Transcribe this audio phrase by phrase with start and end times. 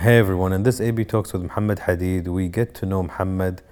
[0.00, 3.62] Hey everyone, in this AB Talks with Muhammad Hadid, we get to know Muhammad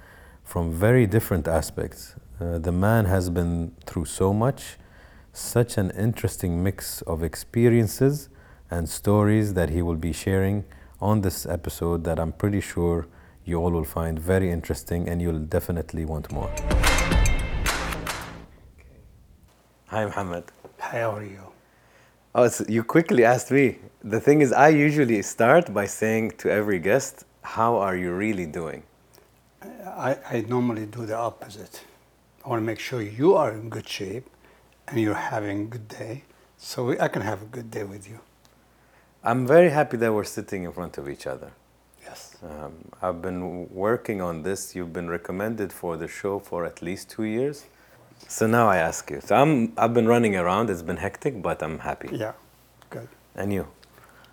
[0.43, 2.15] from very different aspects.
[2.41, 4.75] Uh, the man has been through so much,
[5.31, 8.27] such an interesting mix of experiences
[8.69, 10.65] and stories that he will be sharing
[10.99, 13.07] on this episode that I'm pretty sure
[13.45, 16.51] you all will find very interesting and you'll definitely want more.
[19.85, 20.43] Hi, Muhammad.
[20.79, 21.46] Hi, How are you?
[22.39, 23.79] Oh, so you quickly asked me.
[24.03, 28.45] The thing is, I usually start by saying to every guest, How are you really
[28.45, 28.83] doing?
[29.63, 31.81] I, I normally do the opposite.
[32.45, 34.29] I want to make sure you are in good shape
[34.87, 36.25] and you're having a good day
[36.57, 38.19] so we, I can have a good day with you.
[39.23, 41.51] I'm very happy that we're sitting in front of each other.
[42.03, 42.37] Yes.
[42.43, 44.75] Um, I've been working on this.
[44.75, 47.65] You've been recommended for the show for at least two years.
[48.27, 49.21] So now I ask you.
[49.21, 50.69] So I'm, I've been running around.
[50.69, 52.09] It's been hectic, but I'm happy.
[52.11, 52.33] Yeah,
[52.89, 53.07] good.
[53.35, 53.67] And you?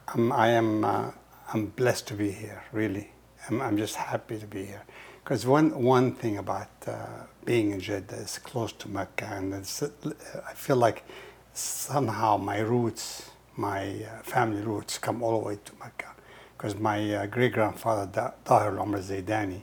[0.08, 1.10] Um, I am uh,
[1.52, 3.10] I'm blessed to be here, really.
[3.48, 4.82] I'm, I'm just happy to be here.
[5.22, 7.06] Because one, one thing about uh,
[7.44, 11.04] being in Jeddah is close to Mecca, and it's, I feel like
[11.52, 16.12] somehow my roots, my uh, family roots, come all the way to Mecca.
[16.56, 19.62] Because my uh, great grandfather, da- Tahir Omar Zaidani,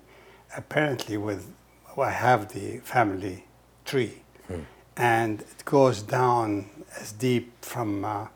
[0.55, 1.51] apparently, with
[1.97, 3.45] I have the family
[3.85, 4.20] tree,
[4.97, 6.65] and it goes down
[6.99, 8.27] as deep from uh,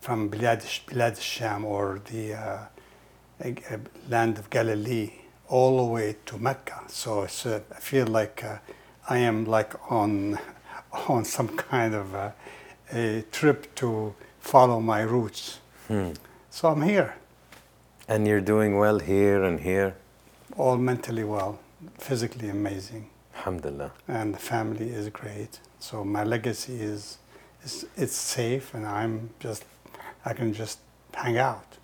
[0.00, 2.58] from Bilad, Bilad Sham or the uh,
[3.44, 3.76] uh,
[4.08, 5.10] land of Galilee
[5.48, 6.82] all the way to Mecca.
[6.88, 8.58] So it's, uh, I feel like uh,
[9.08, 10.38] I am like on
[11.08, 12.30] on some kind of uh,
[12.92, 15.58] a trip to follow my roots.
[16.50, 17.14] So I'm here,
[18.08, 19.94] And you're doing well here and here.
[20.56, 21.58] all mentally well,
[21.98, 23.90] physically amazing, Alhamdulillah.
[24.08, 25.60] and the family is great.
[25.78, 27.18] So my legacy is,
[27.64, 29.64] is it's safe, and I'm just
[30.24, 30.78] I can just
[31.14, 31.78] hang out.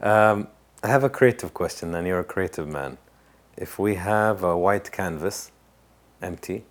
[0.00, 0.48] Um,
[0.82, 2.98] I have a creative question, and you're a creative man.
[3.56, 5.50] If we have a white canvas,
[6.20, 6.64] empty,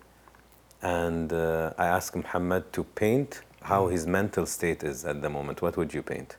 [0.82, 5.62] and uh, I ask Muhammad to paint how his mental state is at the moment,
[5.62, 6.36] what would you paint?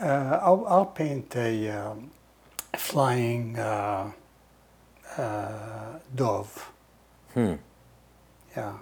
[0.00, 2.10] Uh, I'll, I'll paint a um,
[2.76, 4.12] flying uh,
[5.18, 6.70] uh, dove.
[7.34, 7.54] Hmm.
[8.56, 8.72] Yeah,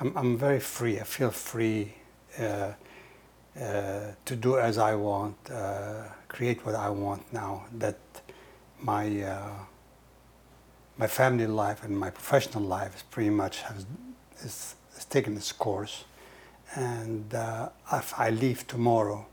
[0.00, 0.98] I'm, I'm very free.
[0.98, 1.94] I feel free
[2.38, 2.72] uh,
[3.60, 7.66] uh, to do as I want, uh, create what I want now.
[7.78, 7.98] That
[8.80, 9.50] my uh,
[10.98, 13.86] my family life and my professional life is pretty much has
[14.40, 16.04] is, is taken its course,
[16.74, 19.26] and uh, if I leave tomorrow,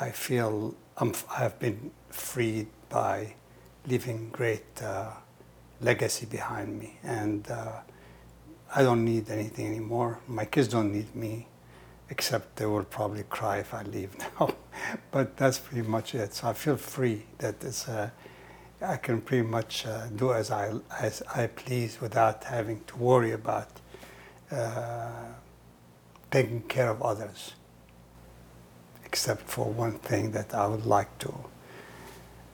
[0.00, 3.34] I feel I'm, I've been freed by
[3.86, 5.10] leaving great uh,
[5.80, 7.80] legacy behind me, and uh,
[8.74, 10.20] I don't need anything anymore.
[10.26, 11.46] My kids don't need me,
[12.10, 14.54] except they will probably cry if I leave now.
[15.10, 16.34] but that's pretty much it.
[16.34, 18.10] So I feel free that it's, uh,
[18.80, 23.32] I can pretty much uh, do as I as I please without having to worry
[23.32, 23.68] about
[24.50, 25.10] uh,
[26.30, 27.54] taking care of others
[29.06, 31.32] except for one thing that I would like to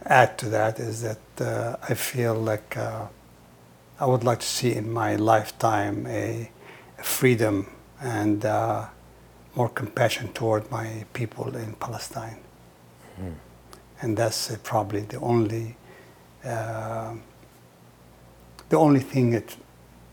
[0.07, 3.07] add to that is that uh, I feel like uh,
[4.01, 6.51] I would like to see in my lifetime a,
[6.99, 7.67] a freedom
[8.01, 8.87] and uh,
[9.55, 12.39] more compassion toward my people in Palestine.
[14.01, 15.77] And that's probably the only
[16.45, 17.15] uh,
[18.69, 19.57] the only thing that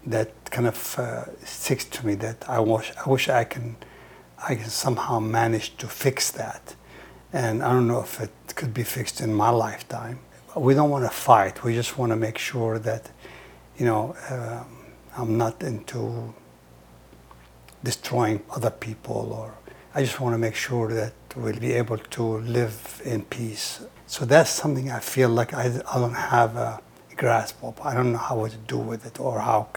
[0.05, 3.75] that kind of uh, sticks to me that I wish I wish I can
[4.49, 6.75] I can somehow manage to fix that.
[7.33, 10.19] And I don't know if it could be fixed in my lifetime.
[10.55, 11.63] We don't want to fight.
[11.63, 13.03] We just want to make sure that,
[13.77, 14.67] you know, um,
[15.17, 16.33] I'm not into
[17.89, 19.49] destroying other people or
[19.95, 22.23] I just want to make sure that we'll be able to
[22.57, 23.65] live in peace.
[24.07, 26.81] So that's something I feel like I, I don't have a
[27.15, 27.79] grasp of.
[27.89, 29.69] I don't know how to do with it or how,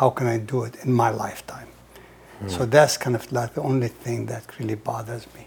[0.00, 1.68] how can I do it in my lifetime.
[2.46, 5.46] So that's kind of like the only thing that really bothers me.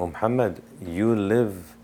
[0.00, 1.76] Oh, Muhammad, you live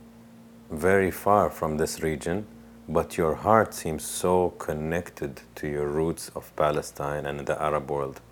[0.70, 2.46] very far from this region,
[2.88, 8.22] but your heart seems so connected to your roots of Palestine and the Arab world.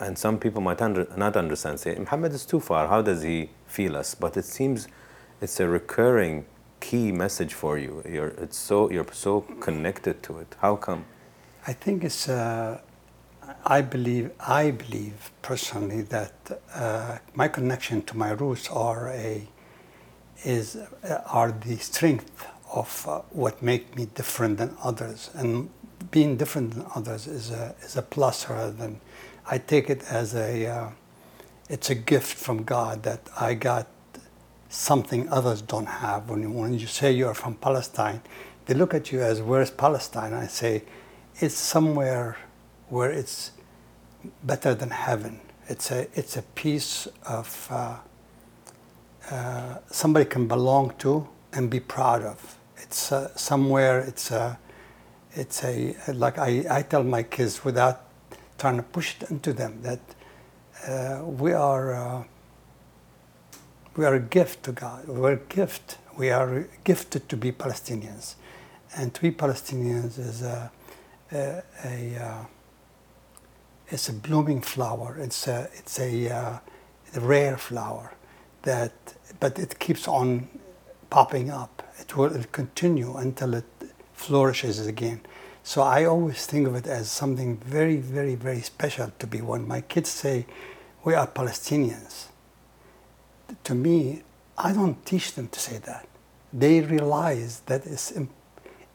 [0.00, 3.50] And some people might under, not understand, say, Muhammad is too far, how does he
[3.68, 4.16] feel us?
[4.16, 4.88] But it seems
[5.40, 6.44] it's a recurring
[6.80, 8.02] key message for you.
[8.04, 10.56] You're, it's so, you're so connected to it.
[10.60, 11.04] How come?
[11.68, 12.28] I think it's.
[12.28, 12.80] Uh,
[13.64, 14.30] I believe.
[14.40, 16.32] I believe personally that
[16.74, 19.46] uh, my connection to my roots are a
[20.44, 25.70] is uh, are the strength of uh, what make me different than others, and
[26.10, 29.00] being different than others is a is a plus rather than.
[29.46, 30.66] I take it as a.
[30.66, 30.88] Uh,
[31.68, 33.86] it's a gift from God that I got
[34.68, 36.28] something others don't have.
[36.28, 38.22] When you, when you say you're from Palestine,
[38.66, 40.32] they look at you as where's Palestine?
[40.32, 40.82] I say
[41.36, 42.36] it's somewhere
[42.92, 43.52] where it's
[44.44, 45.40] better than heaven.
[45.66, 47.96] It's a it's a piece of uh,
[49.30, 52.58] uh, somebody can belong to and be proud of.
[52.76, 54.00] It's uh, somewhere.
[54.00, 54.58] It's a
[55.32, 58.02] it's a like I, I tell my kids without
[58.58, 60.00] trying to push it into them that
[60.86, 62.24] uh, we are uh,
[63.96, 65.08] we are a gift to God.
[65.08, 65.96] We're a gift.
[66.18, 68.34] We are gifted to be Palestinians,
[68.94, 70.70] and to be Palestinians is a
[71.32, 72.44] a, a, uh,
[73.88, 75.16] it's a blooming flower.
[75.18, 76.58] It's a it's a, uh,
[77.14, 78.14] a rare flower
[78.62, 78.92] that
[79.40, 80.48] but it keeps on
[81.10, 81.82] popping up.
[81.98, 83.64] It will continue until it
[84.14, 85.20] flourishes again.
[85.62, 89.40] So I always think of it as something very, very, very special to be.
[89.40, 90.46] When my kids say,
[91.04, 92.26] we are Palestinians,
[93.64, 94.22] to me,
[94.58, 96.08] I don't teach them to say that.
[96.52, 98.12] They realize that it's,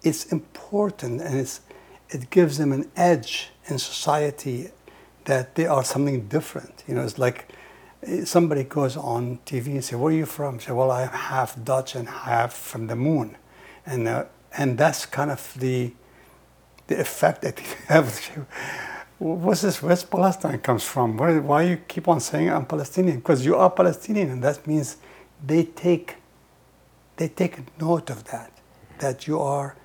[0.03, 1.61] it's important and it's,
[2.09, 4.69] it gives them an edge in society
[5.27, 6.83] that they are something different.
[6.87, 7.49] You know, it's like
[8.23, 11.95] somebody goes on TV and say, "Where are you from?" Say, "Well, I'm half Dutch
[11.95, 13.37] and half from the moon,"
[13.85, 14.25] and uh,
[14.57, 15.93] and that's kind of the
[16.87, 18.07] the effect that they have.
[19.19, 19.81] What's this?
[19.83, 21.17] Where's Palestine comes from?
[21.17, 23.17] Why you keep on saying I'm Palestinian?
[23.17, 24.97] Because you are Palestinian, and that means
[25.45, 26.15] they take
[27.17, 28.51] they take note of that.
[28.99, 29.75] That you are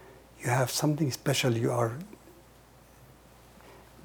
[0.40, 1.56] you have something special.
[1.56, 1.92] You are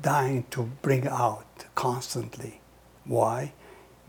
[0.02, 2.62] dying to bring out constantly.
[3.06, 3.54] Why?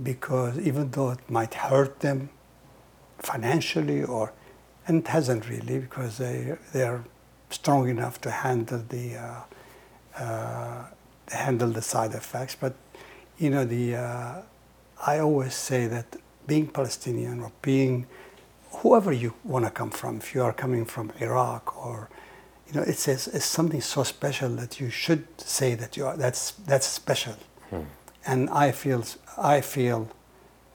[0.03, 2.31] because even though it might hurt them
[3.19, 4.33] financially or
[4.87, 7.05] and it hasn't really because they they're
[7.51, 10.85] strong enough to handle the uh, uh,
[11.31, 12.75] handle the side effects but
[13.39, 14.43] you know the uh,
[15.05, 18.07] I always say that being Palestinian or being
[18.71, 22.09] whoever you want to come from if you are coming from Iraq or
[22.69, 26.17] you know it's, it's, it's something so special that you should say that you are
[26.17, 27.35] that's that's special
[27.71, 27.83] hmm.
[28.27, 29.05] and I feel
[29.37, 30.09] I feel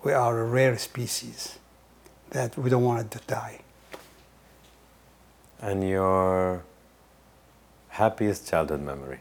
[0.03, 1.59] we are a rare species
[2.31, 3.59] that we don't want it to die.
[5.61, 6.63] And your
[7.89, 9.19] happiest childhood memory?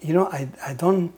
[0.00, 1.14] You know, I, I don't,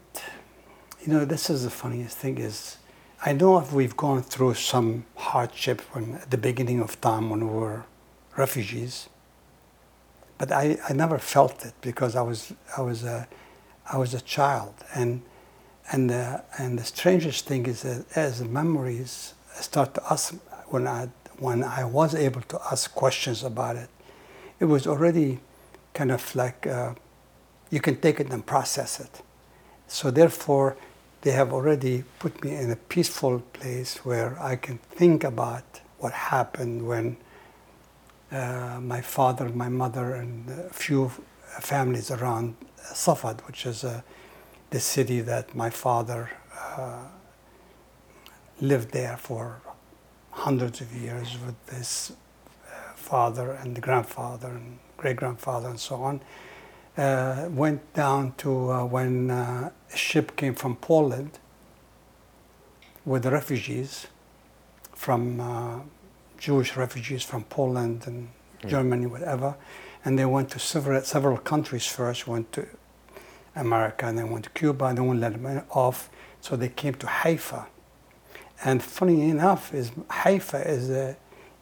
[1.05, 2.77] you know, this is the funniest thing is,
[3.25, 7.49] I know if we've gone through some hardship when, at the beginning of time when
[7.49, 7.85] we were
[8.37, 9.09] refugees,
[10.39, 13.27] but I, I never felt it because I was, I was a,
[13.91, 15.23] I was a child, and
[15.93, 20.35] and the, and the strangest thing is that as memories start to ask
[20.67, 23.89] when I when I was able to ask questions about it,
[24.59, 25.39] it was already
[25.95, 26.95] kind of like uh,
[27.71, 29.23] you can take it and process it.
[29.87, 30.77] So therefore,
[31.21, 36.13] they have already put me in a peaceful place where I can think about what
[36.13, 37.17] happened when
[38.33, 41.11] uh, my father, my mother, and a few
[41.61, 44.03] families around Safad, which is uh,
[44.71, 46.31] the city that my father
[46.77, 47.05] uh,
[48.61, 49.61] lived there for
[50.31, 52.13] hundreds of years with his
[52.67, 56.21] uh, father and grandfather and great grandfather and so on.
[56.97, 61.39] Uh, went down to when a ship came from Poland
[63.05, 64.07] with refugees
[64.95, 65.89] from
[66.39, 68.29] Jewish refugees from Poland and.
[68.67, 69.55] Germany, whatever
[70.07, 72.65] and they went to several, several countries first, went to
[73.57, 76.09] America, and then went to Cuba, and they wouldn't let them off.
[76.41, 77.67] So they came to Haifa.
[78.65, 81.17] And funny enough, is Haifa is a,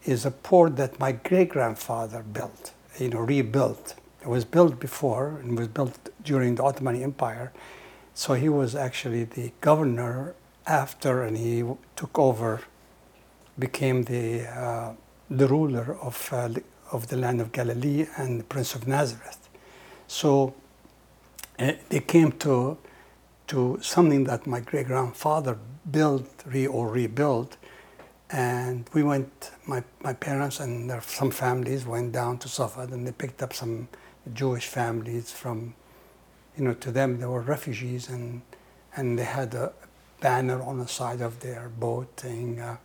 [0.04, 3.94] is a port that my great grandfather built, you know, rebuilt.
[4.20, 7.50] It was built before and was built during the Ottoman Empire.
[8.12, 10.34] So he was actually the governor
[10.66, 11.64] after, and he
[11.96, 12.60] took over,
[13.58, 14.92] became the, uh,
[15.30, 16.48] the ruler of uh,
[16.94, 19.48] of the land of Galilee and the Prince of Nazareth.
[20.06, 20.54] So
[21.58, 22.78] uh, they came to,
[23.48, 25.58] to something that my great grandfather
[25.90, 27.56] built re, or rebuilt.
[28.30, 33.06] And we went, my, my parents and there, some families went down to Safad and
[33.06, 33.88] they picked up some
[34.32, 35.74] Jewish families from,
[36.56, 38.42] you know, to them they were refugees and,
[38.96, 39.72] and they had a
[40.20, 42.76] banner on the side of their boat saying, uh,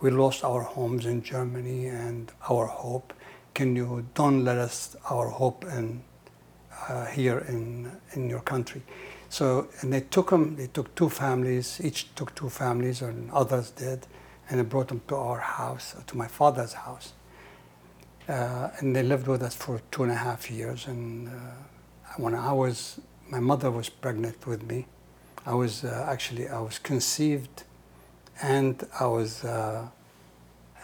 [0.00, 3.12] we lost our homes in Germany and our hope.
[3.54, 6.02] Can you don't let us our hope in
[6.88, 8.82] uh, here in in your country.
[9.28, 13.70] So and they took them they took two families each took two families and others
[13.70, 14.06] did
[14.48, 17.12] and they brought them to our house to my father's house.
[18.28, 21.32] Uh, and they lived with us for two and a half years and uh,
[22.16, 24.86] when i was my mother was pregnant with me
[25.46, 27.64] i was uh, actually i was conceived
[28.42, 29.88] and I was uh,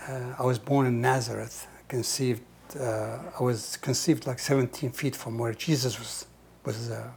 [0.08, 2.42] uh, I was born in Nazareth, conceived.
[2.78, 6.26] Uh, I was conceived like 17 feet from where Jesus was
[6.64, 7.08] was uh,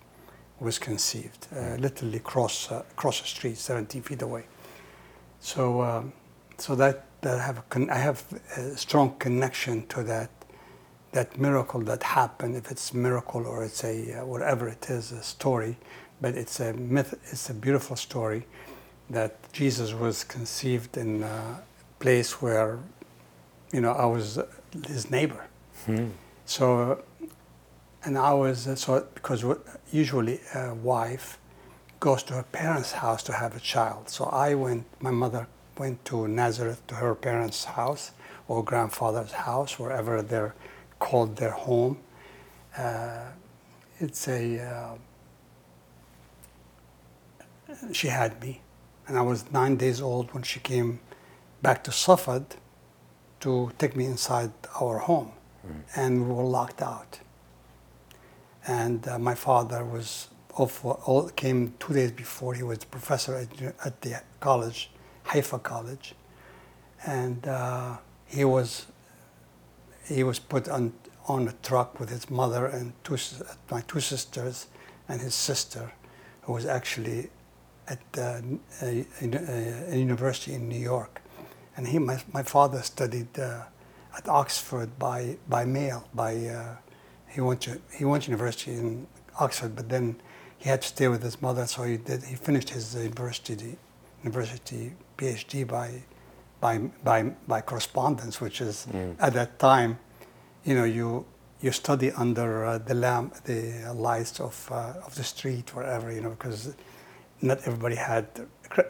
[0.60, 4.46] was conceived, uh, literally cross uh, across the street, 17 feet away.
[5.39, 6.13] So um,
[6.58, 8.24] so that, that I have a con- I have
[8.58, 10.29] a strong connection to that
[11.12, 12.55] that miracle that happened.
[12.55, 15.77] If it's a miracle or it's a uh, whatever it is, a story,
[16.22, 17.13] but it's a myth.
[17.31, 18.46] It's a beautiful story
[19.10, 21.62] that Jesus was conceived in a
[22.00, 22.80] place where,
[23.74, 24.39] you know, I was
[24.88, 25.48] his neighbor.
[26.46, 27.04] So,
[28.04, 29.44] and I was uh, so because
[29.92, 31.38] usually a wife
[32.00, 34.10] goes to her parents' house to have a child.
[34.10, 34.86] So I went.
[35.00, 35.48] My mother
[35.78, 38.12] went to Nazareth to her parents' house
[38.48, 40.54] or grandfather's house, wherever they're
[41.00, 41.98] called their home.
[42.78, 43.25] Uh,
[44.00, 44.60] it's a.
[44.60, 44.96] Uh,
[47.92, 48.62] she had me,
[49.10, 51.00] and I was nine days old when she came
[51.63, 52.58] back to Safed
[53.39, 55.32] to take me inside our home,
[55.96, 57.20] and we were locked out.
[58.68, 62.54] And uh, my father was off, all, came two days before.
[62.54, 63.50] He was a professor at,
[63.84, 64.92] at the college,
[65.24, 66.13] Haifa College,
[67.06, 67.98] and uh,
[68.28, 68.86] he was
[70.06, 70.94] he was put on
[71.28, 73.18] on a truck with his mother and two,
[73.72, 74.68] my two sisters
[75.08, 75.94] and his sister,
[76.42, 77.30] who was actually
[77.89, 78.41] at uh,
[78.81, 81.22] a, a, a university in New York.
[81.75, 83.63] And he, my, my father studied uh,
[84.17, 86.08] at Oxford by, by mail.
[86.13, 86.75] By, uh,
[87.27, 89.08] he, went to, he went to university in
[89.39, 90.19] Oxford, but then
[90.58, 93.77] he had to stay with his mother, so he, did, he finished his university,
[94.24, 96.03] university PhD by,
[96.60, 98.86] by, by, by correspondence, which is
[99.19, 99.98] at that time,
[100.65, 101.25] you know, you,
[101.62, 106.19] you study under uh, the lamp, the lights of, uh, of the street, wherever, you
[106.19, 106.74] know, because
[107.41, 108.27] not everybody had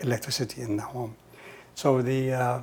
[0.01, 1.15] electricity in the home.
[1.75, 2.61] So the, uh,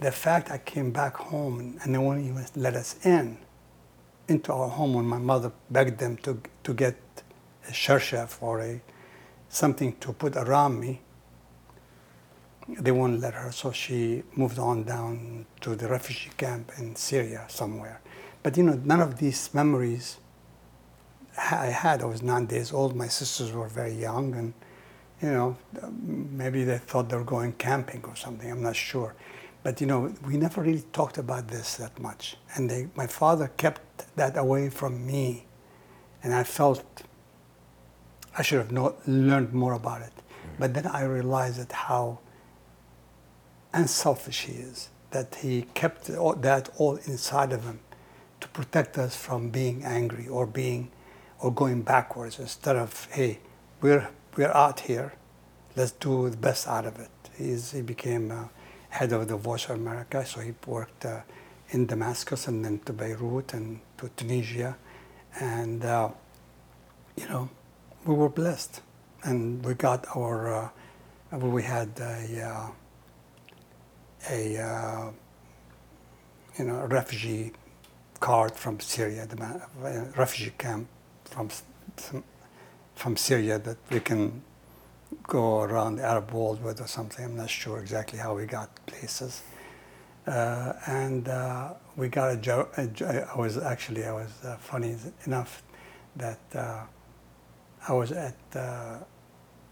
[0.00, 3.38] the fact I came back home and, they won't even let us in,
[4.28, 6.96] into our home when my mother begged them to, to get
[7.68, 8.80] a shershef or a,
[9.48, 11.00] something to put around me,
[12.68, 13.52] they won't let her.
[13.52, 18.00] So she moved on down to the refugee camp in Syria somewhere.
[18.42, 20.18] But you know, none of these memories
[21.38, 22.02] I had.
[22.02, 22.96] I was nine days old.
[22.96, 24.54] My sisters were very young, and
[25.22, 25.56] you know,
[26.02, 28.50] maybe they thought they were going camping or something.
[28.50, 29.14] I'm not sure.
[29.62, 32.36] But you know, we never really talked about this that much.
[32.54, 35.46] And they, my father kept that away from me,
[36.22, 37.02] and I felt
[38.38, 40.12] I should have know, learned more about it.
[40.16, 40.58] Mm.
[40.58, 42.20] But then I realized that how
[43.72, 44.90] unselfish he is.
[45.10, 47.80] That he kept all, that all inside of him
[48.40, 50.90] to protect us from being angry or being
[51.38, 53.38] or going backwards instead of hey
[53.80, 55.12] we're we're out here.
[55.76, 57.10] Let's do the best out of it.
[57.36, 58.44] He's, he became uh,
[58.90, 61.20] head of the voice of america so he worked uh,
[61.70, 64.76] in damascus and then to beirut and to tunisia.
[65.38, 66.10] And uh,
[67.16, 67.50] you know
[68.06, 68.80] we were blessed.
[69.24, 70.72] And we got our
[71.32, 72.70] uh, we had a uh,
[74.30, 75.10] a uh,
[76.58, 77.52] you know refugee
[78.20, 79.36] card from Syria, the
[80.16, 80.88] refugee camp
[81.24, 81.50] from
[82.96, 84.42] from Syria that we can
[85.28, 87.24] go around the Arab world with or something.
[87.24, 89.42] I'm not sure exactly how we got places.
[90.26, 92.68] Uh, and uh, we got a job.
[92.76, 95.62] I was actually I was uh, funny enough
[96.16, 96.80] that uh,
[97.86, 98.98] I was at uh,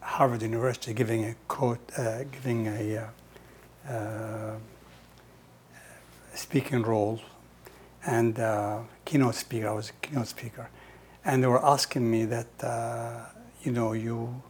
[0.01, 3.11] Harvard University giving a quote, uh, giving a
[6.35, 7.21] speaking role
[8.07, 8.37] and
[9.05, 9.69] keynote speaker.
[9.69, 10.69] I was a keynote speaker,
[11.25, 13.27] and they were asking me that uh,
[13.63, 14.43] you know you.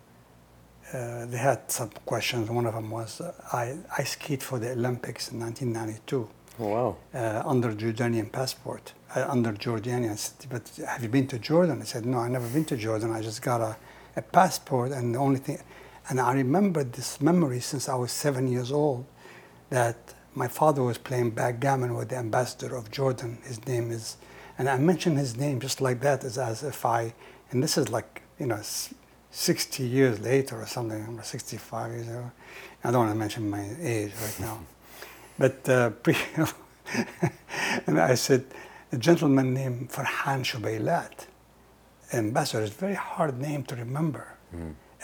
[0.93, 2.49] Uh, they had some questions.
[2.51, 6.29] One of them was uh, I, I skied for the Olympics in 1992
[6.61, 6.97] Oh, wow.
[7.15, 10.13] uh, under Jordanian passport, uh, under Jordanian.
[10.13, 11.81] I said, but have you been to Jordan?
[11.81, 13.11] I said, no, I never been to Jordan.
[13.13, 13.77] I just got a,
[14.15, 15.59] a passport, and the only thing,
[16.11, 19.05] and I remember this memory since I was seven years old,
[19.71, 23.39] that my father was playing backgammon with the ambassador of Jordan.
[23.45, 24.17] His name is,
[24.59, 27.13] and I mentioned his name just like that, as, as if I,
[27.51, 28.61] and this is like, you know,
[29.31, 32.31] 60 years later or something, I'm 65 years old.
[32.85, 34.61] I don't want to mention my age right now.
[35.37, 36.17] But uh, pre-
[37.89, 38.45] and I said,
[38.93, 41.27] a gentleman named Farhan Shubaylat,
[42.13, 44.29] ambassador, is a very hard name to remember.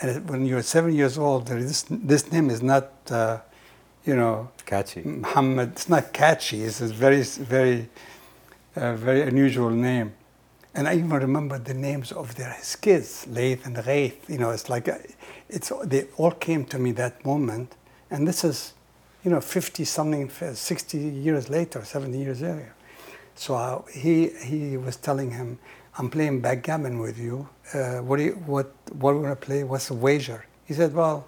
[0.01, 3.39] And when you're seven years old, there is, this name is not, uh,
[4.05, 5.01] you know, Catchy.
[5.03, 5.73] Muhammad.
[5.73, 6.61] It's not catchy.
[6.63, 7.89] It's very, very,
[8.75, 10.13] uh, very unusual name.
[10.73, 14.29] And I even remember the names of their his kids, Laith and Ghaith.
[14.29, 14.97] You know, it's like, uh,
[15.49, 17.75] it's they all came to me that moment,
[18.09, 18.73] And this is,
[19.23, 22.73] you know, 50 something, 60 years later, 70 years earlier.
[23.35, 25.59] So uh, he, he was telling him,
[25.97, 27.49] I'm playing backgammon with you.
[27.73, 29.63] Uh, what, do you, what, what are we going to play?
[29.63, 30.45] What's the wager?
[30.65, 31.27] He said, well,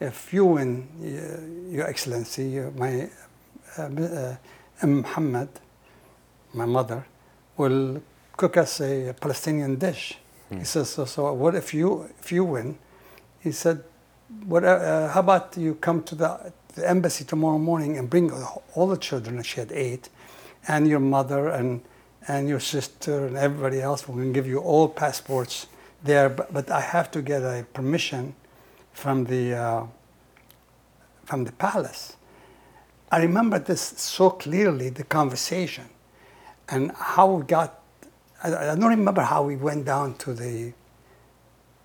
[0.00, 3.10] if you win, uh, Your Excellency, uh, my
[3.78, 5.48] uh, uh, Muhammad,
[6.54, 7.06] my mother,
[7.56, 8.02] will
[8.36, 10.18] cook us a Palestinian dish.
[10.48, 10.58] Hmm.
[10.58, 12.78] He says, so, so what if you, if you win?
[13.40, 13.82] He said,
[14.46, 18.32] what, uh, how about you come to the, the embassy tomorrow morning and bring
[18.74, 20.08] all the children, that she had eight,
[20.66, 21.82] and your mother and,
[22.26, 24.08] and your sister and everybody else.
[24.08, 25.66] We're going to give you all passports
[26.02, 28.34] there, but, but I have to get a permission
[28.92, 29.86] from the, uh,
[31.24, 32.16] from the palace.
[33.10, 35.84] I remember this so clearly, the conversation,
[36.68, 37.80] and how we got.
[38.42, 40.72] I, I don't remember how we went down to the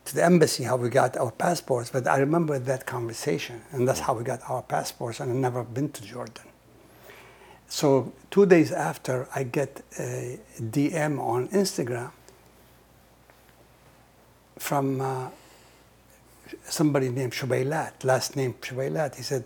[0.05, 3.99] to the embassy, how we got our passports, but I remember that conversation, and that's
[3.99, 5.19] how we got our passports.
[5.19, 6.45] And I've never been to Jordan.
[7.67, 12.11] So two days after, I get a DM on Instagram
[14.57, 15.29] from uh,
[16.63, 19.15] somebody named Shubaylat, last name Shubaylat.
[19.15, 19.43] He said,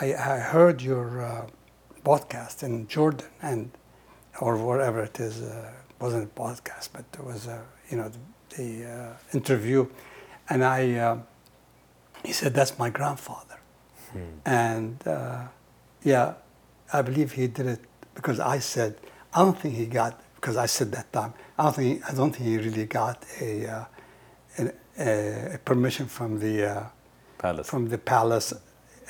[0.00, 1.46] I, I heard your uh,
[2.04, 3.70] podcast in Jordan, and
[4.40, 8.56] or whatever it is, uh, wasn't a podcast, but it was, uh, you know, the,
[8.56, 9.86] the uh, interview,
[10.48, 11.18] and I, uh,
[12.24, 13.58] he said, that's my grandfather,
[14.44, 15.44] and uh,
[16.02, 16.34] yeah,
[16.92, 17.80] I believe he did it
[18.14, 18.96] because I said,
[19.34, 21.32] I don't think he got because I said that time.
[21.58, 23.84] I don't think I don't think he really got a, uh,
[24.98, 26.84] a, a permission from the uh,
[27.38, 27.68] Palace.
[27.68, 28.52] from the palace,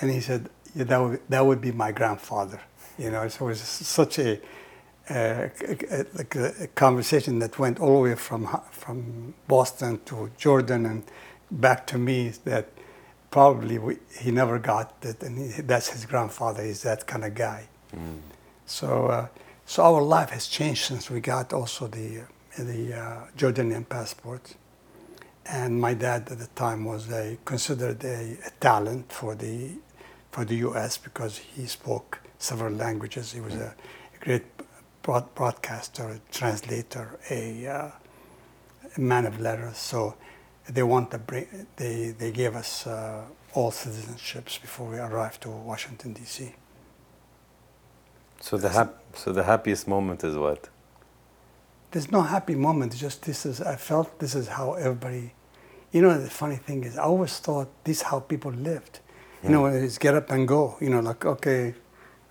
[0.00, 2.60] and he said yeah, that would that would be my grandfather.
[2.98, 4.38] You know, so it was such a,
[5.10, 10.86] uh, a, a, a conversation that went all the way from from Boston to Jordan
[10.86, 11.02] and
[11.50, 12.68] back to me that
[13.30, 16.62] probably we, he never got that, and he, that's his grandfather.
[16.62, 17.68] He's that kind of guy.
[18.66, 19.26] So, uh,
[19.66, 22.22] so our life has changed since we got also the
[22.58, 24.54] the uh, Jordanian passport.
[25.46, 29.70] And my dad at the time was a, considered a, a talent for the
[30.30, 30.98] for the U.S.
[30.98, 33.32] because he spoke several languages.
[33.32, 33.74] He was a,
[34.20, 34.44] great
[35.02, 37.90] broad, broadcaster, a translator, a, uh,
[38.96, 39.78] a man of letters.
[39.78, 40.14] So
[40.68, 41.46] they want to bring.
[41.76, 43.24] They they gave us uh,
[43.54, 46.54] all citizenships before we arrived to Washington D.C.
[48.40, 50.68] So the hap- so the happiest moment is what?
[51.92, 52.96] there's no happy moment.
[52.96, 55.34] Just this is I felt this is how everybody.
[55.92, 59.00] You know, the funny thing is, I always thought this is how people lived.
[59.42, 60.76] You know, it's get up and go.
[60.80, 61.74] You know, like okay,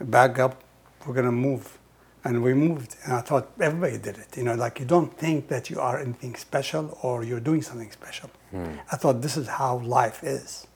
[0.03, 0.61] back up,
[1.05, 1.77] we're gonna move,
[2.23, 2.95] and we moved.
[3.03, 4.37] And I thought everybody did it.
[4.37, 7.91] You know, like you don't think that you are anything special or you're doing something
[7.91, 8.29] special.
[8.51, 8.65] Hmm.
[8.91, 10.67] I thought this is how life is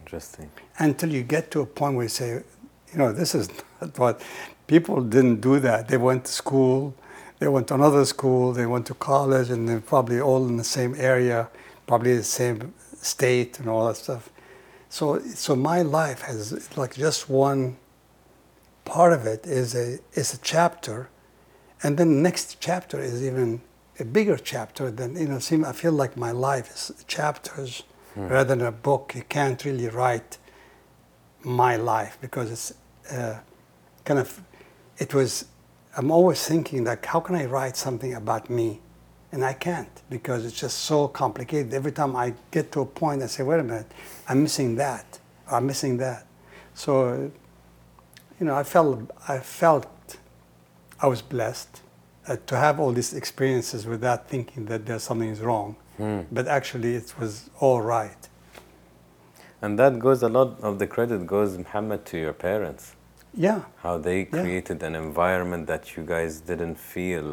[0.00, 0.50] Interesting.
[0.78, 2.30] until you get to a point where you say,
[2.92, 3.48] you know, this is
[3.80, 4.22] not what
[4.66, 5.88] people didn't do that.
[5.88, 6.94] They went to school,
[7.38, 10.64] they went to another school, they went to college, and they're probably all in the
[10.64, 11.48] same area,
[11.86, 14.30] probably the same state and all that stuff.
[14.88, 17.76] So, so my life has like just one
[18.86, 21.10] part of it is a is a chapter,
[21.82, 23.60] and then the next chapter is even
[24.00, 24.90] a bigger chapter.
[24.90, 27.82] Than you know, seem I feel like my life is chapters
[28.30, 29.12] rather than a book.
[29.14, 30.38] You can't really write
[31.46, 32.72] my life because it's
[33.12, 33.38] uh,
[34.04, 34.42] kind of
[34.98, 35.46] it was
[35.96, 38.80] i'm always thinking like how can i write something about me
[39.32, 43.22] and i can't because it's just so complicated every time i get to a point
[43.22, 43.90] i say wait a minute
[44.28, 45.18] i'm missing that
[45.50, 46.26] i'm missing that
[46.74, 47.30] so
[48.38, 50.16] you know i felt i felt
[51.00, 51.80] i was blessed
[52.28, 55.76] uh, to have all these experiences without thinking that there's something is wrong
[56.30, 58.22] but actually it was all right
[59.62, 62.84] And that goes a lot of the credit goes Muhammad to your parents.
[63.46, 64.40] yeah How they Yeah.
[64.42, 67.28] created an environment that you guys didn't feel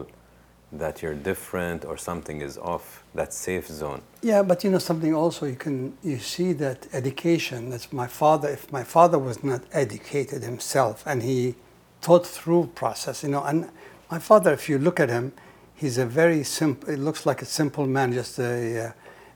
[0.77, 3.03] that you're different or something is off.
[3.15, 4.01] That safe zone.
[4.23, 7.69] Yeah, but you know something also you can you see that education.
[7.69, 8.49] That's my father.
[8.49, 11.55] If my father was not educated himself and he
[12.01, 13.69] thought through process, you know, and
[14.09, 15.31] my father, if you look at him,
[15.75, 16.89] he's a very simple.
[16.89, 18.93] It looks like a simple man, just a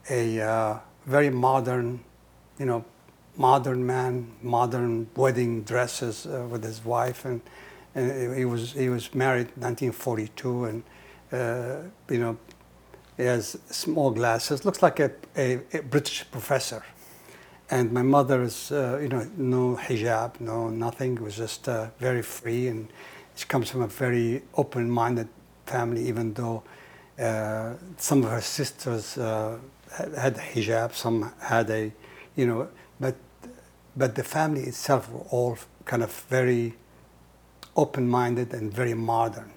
[0.09, 1.99] a, uh, very modern,
[2.57, 2.85] you know,
[3.35, 7.41] modern man, modern wedding dresses uh, with his wife, and,
[7.93, 10.83] and he was he was married 1942, and
[11.31, 11.77] uh,
[12.09, 12.37] you know
[13.17, 16.83] he has small glasses, looks like a, a, a British professor.
[17.69, 21.15] And my mother is, uh, you know, no hijab, no nothing.
[21.15, 22.87] It was just uh, very free, and
[23.35, 25.27] she comes from a very open-minded
[25.65, 26.07] family.
[26.07, 26.63] Even though
[27.19, 29.57] uh, some of her sisters uh,
[29.91, 31.91] had had hijab, some had a,
[32.35, 33.15] you know, but
[33.97, 36.75] but the family itself were all kind of very
[37.75, 39.51] open-minded and very modern.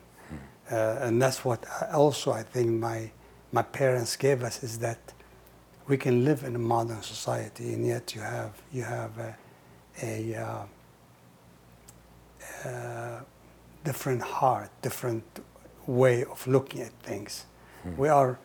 [0.70, 3.10] Uh, and that's what also I think my,
[3.52, 4.98] my parents gave us is that
[5.88, 9.36] we can live in a modern society and yet you have, you have a,
[10.02, 10.64] a uh,
[12.68, 13.20] uh,
[13.82, 15.24] different heart, different
[15.86, 17.46] way of looking at things.
[17.96, 18.38] We are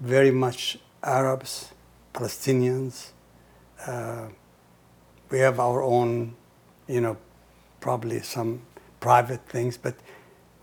[0.00, 1.72] very much Arabs,
[2.14, 3.10] Palestinians.
[3.86, 4.28] Uh,
[5.30, 6.34] we have our own,
[6.88, 7.16] you know,
[7.80, 8.62] probably some
[9.02, 9.96] private things, but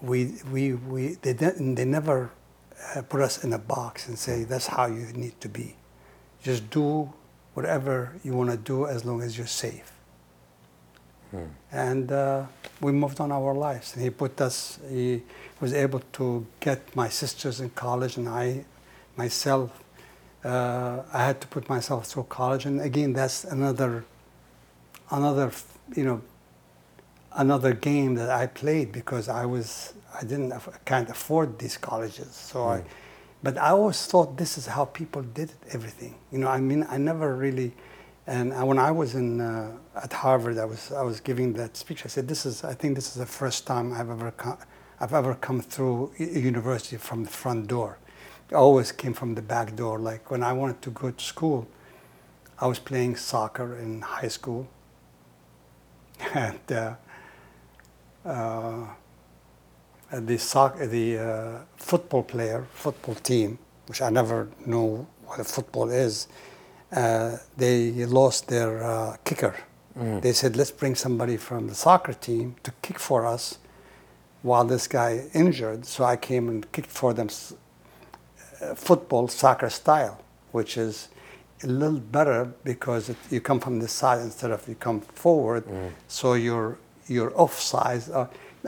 [0.02, 0.20] we,
[0.52, 2.32] we, we, they, didn't, they never
[2.96, 5.76] uh, put us in a box and say, that's how you need to be.
[6.42, 7.14] Just do
[7.54, 9.92] whatever you want to do as long as you're safe.
[11.32, 11.52] Hmm.
[11.72, 12.46] And uh,
[12.80, 13.94] we moved on our lives.
[13.94, 15.22] And he put us, he
[15.60, 18.66] was able to get my sisters in college, and I,
[19.18, 19.84] myself,
[20.46, 22.66] uh, I had to put myself through college.
[22.66, 24.06] And again, that's another,
[25.12, 25.52] another,
[25.94, 26.22] you know,
[27.34, 32.32] another game that I played because I was, I didn't, aff- can't afford these colleges.
[32.34, 32.88] So I, Hmm.
[33.44, 36.16] but I always thought this is how people did everything.
[36.32, 37.74] You know, I mean, I never really,
[38.28, 41.76] and I, when I was in uh, at Harvard, I was I was giving that
[41.78, 42.06] speech.
[42.06, 44.58] I said, "This is, I think, this is the first time I've ever come,
[45.00, 47.98] I've ever come through a university from the front door.
[48.52, 49.98] I always came from the back door.
[50.00, 51.68] Like when I wanted to go to school,
[52.60, 54.68] I was playing soccer in high school,
[56.34, 56.96] and uh,
[60.12, 65.90] the soc- the uh, football player, football team, which I never know what a football
[65.90, 66.28] is,
[66.92, 69.56] uh, they lost their uh, kicker.
[69.98, 70.22] Mm.
[70.22, 73.58] They said, let's bring somebody from the soccer team to kick for us
[74.42, 75.86] while this guy injured.
[75.86, 77.30] So I came and kicked for them
[78.62, 81.10] uh, football, soccer style, which is
[81.64, 85.66] a little better because it, you come from the side instead of you come forward.
[85.66, 85.92] Mm.
[86.08, 86.78] So you're,
[87.10, 88.04] you're offside.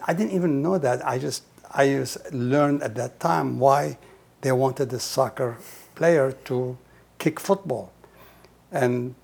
[0.08, 1.06] I didn't even know that.
[1.08, 3.98] I just, I just learned at that time why
[4.42, 5.58] they wanted the soccer
[5.96, 6.78] player to
[7.20, 7.92] kick football.
[8.72, 9.16] And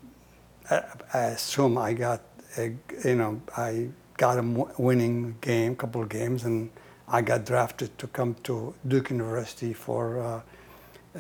[0.70, 2.22] I, I assume I got,
[2.58, 4.44] a, you know, I got a
[4.78, 6.70] winning game, couple of games, and
[7.08, 10.42] I got drafted to come to Duke University for, uh,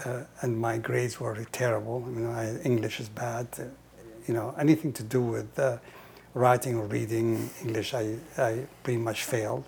[0.05, 2.03] uh, and my grades were terrible.
[2.05, 3.47] I mean, I, English is bad.
[4.27, 5.77] You know, anything to do with uh,
[6.38, 9.65] writing or reading English, I, I pretty much failed.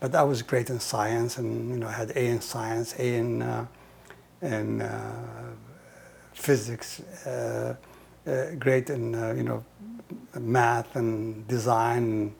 [0.00, 3.16] But I was great in science, and you know, I had A in science, A
[3.16, 3.66] in, uh,
[4.40, 5.52] in uh,
[6.32, 7.76] physics, uh,
[8.26, 9.64] uh, great in uh, you know
[10.38, 12.34] math and design and,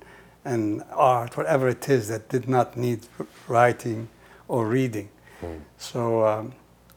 [0.44, 3.00] and art, whatever it is that did not need
[3.48, 4.08] writing
[4.48, 5.08] or reading.
[5.42, 5.60] Mm.
[5.78, 6.52] So, um,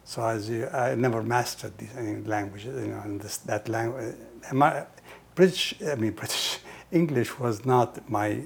[0.06, 4.16] so as you, I never mastered these any languages, you know, and this, that language.
[5.36, 6.60] British, I mean British
[6.92, 8.42] English was not my,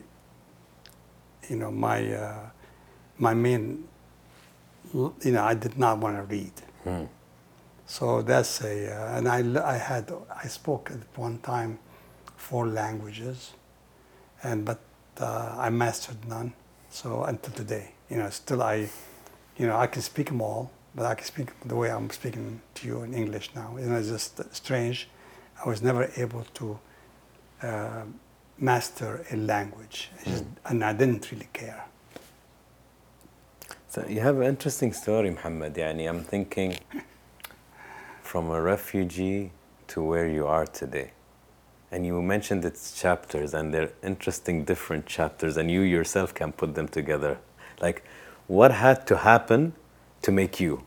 [1.49, 2.49] you know, my uh,
[3.17, 3.87] my main.
[4.93, 6.53] You know, I did not want to read.
[6.85, 7.09] Mm.
[7.85, 10.11] So that's a, uh, and I had,
[10.43, 11.79] I spoke at one time
[12.35, 13.53] four languages,
[14.43, 14.79] and but
[15.19, 16.53] uh, I mastered none.
[16.89, 18.89] So until today, you know, still I,
[19.57, 22.61] you know, I can speak them all, but I can speak the way I'm speaking
[22.75, 23.75] to you in English now.
[23.77, 25.09] You know, it's just strange.
[25.63, 26.79] I was never able to
[27.63, 28.03] uh,
[28.57, 31.83] master a language, just- and I didn't really care.
[33.89, 35.73] So you have an interesting story, Muhammad.
[35.75, 36.77] Yani I'm thinking
[38.21, 39.51] from a refugee
[39.87, 41.11] to where you are today.
[41.91, 46.75] And you mentioned its chapters, and they're interesting, different chapters, and you yourself can put
[46.75, 47.37] them together.
[47.81, 48.03] Like,
[48.47, 49.73] what had to happen
[50.23, 50.83] to make you?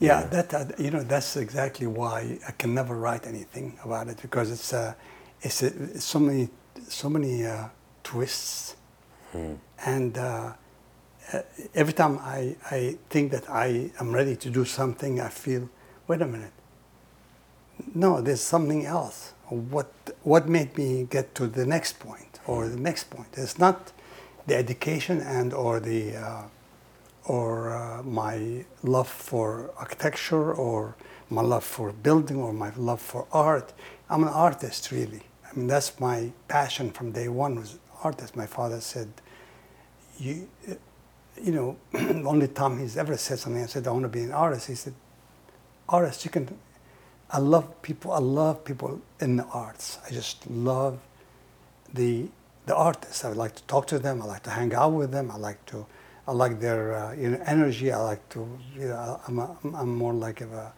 [0.00, 0.26] Yeah, Yeah.
[0.28, 4.50] that uh, you know that's exactly why I can never write anything about it because
[4.52, 4.94] it's uh,
[5.42, 6.48] it's, uh, it's so many
[6.88, 7.68] so many uh,
[8.04, 8.76] twists,
[9.32, 9.54] Hmm.
[9.86, 10.52] and uh,
[11.32, 11.42] uh,
[11.74, 15.68] every time I I think that I am ready to do something, I feel
[16.08, 16.52] wait a minute.
[17.94, 19.32] No, there's something else.
[19.48, 23.28] What what made me get to the next point or the next point?
[23.36, 23.92] It's not
[24.46, 26.42] the education and or the uh,
[27.26, 30.94] or uh, my love for architecture or
[31.30, 33.72] my love for building or my love for art.
[34.10, 35.22] I'm an artist, really.
[35.50, 38.36] I mean, that's my passion from day one was artist.
[38.36, 39.08] My father said,
[40.18, 40.48] you,
[41.42, 44.32] you know, only time he's ever said something, I said, I want to be an
[44.32, 44.66] artist.
[44.66, 44.94] He said,
[45.88, 46.58] artist, you can,
[47.30, 49.98] I love people, I love people in the arts.
[50.06, 50.98] I just love
[51.92, 52.28] the,
[52.66, 53.24] the artists.
[53.24, 54.22] I would like to talk to them.
[54.22, 55.30] I like to hang out with them.
[55.30, 55.86] I like to,
[56.26, 57.92] I like their uh, you know, energy.
[57.92, 60.72] I like to, you know, I'm, a, I'm more like of a,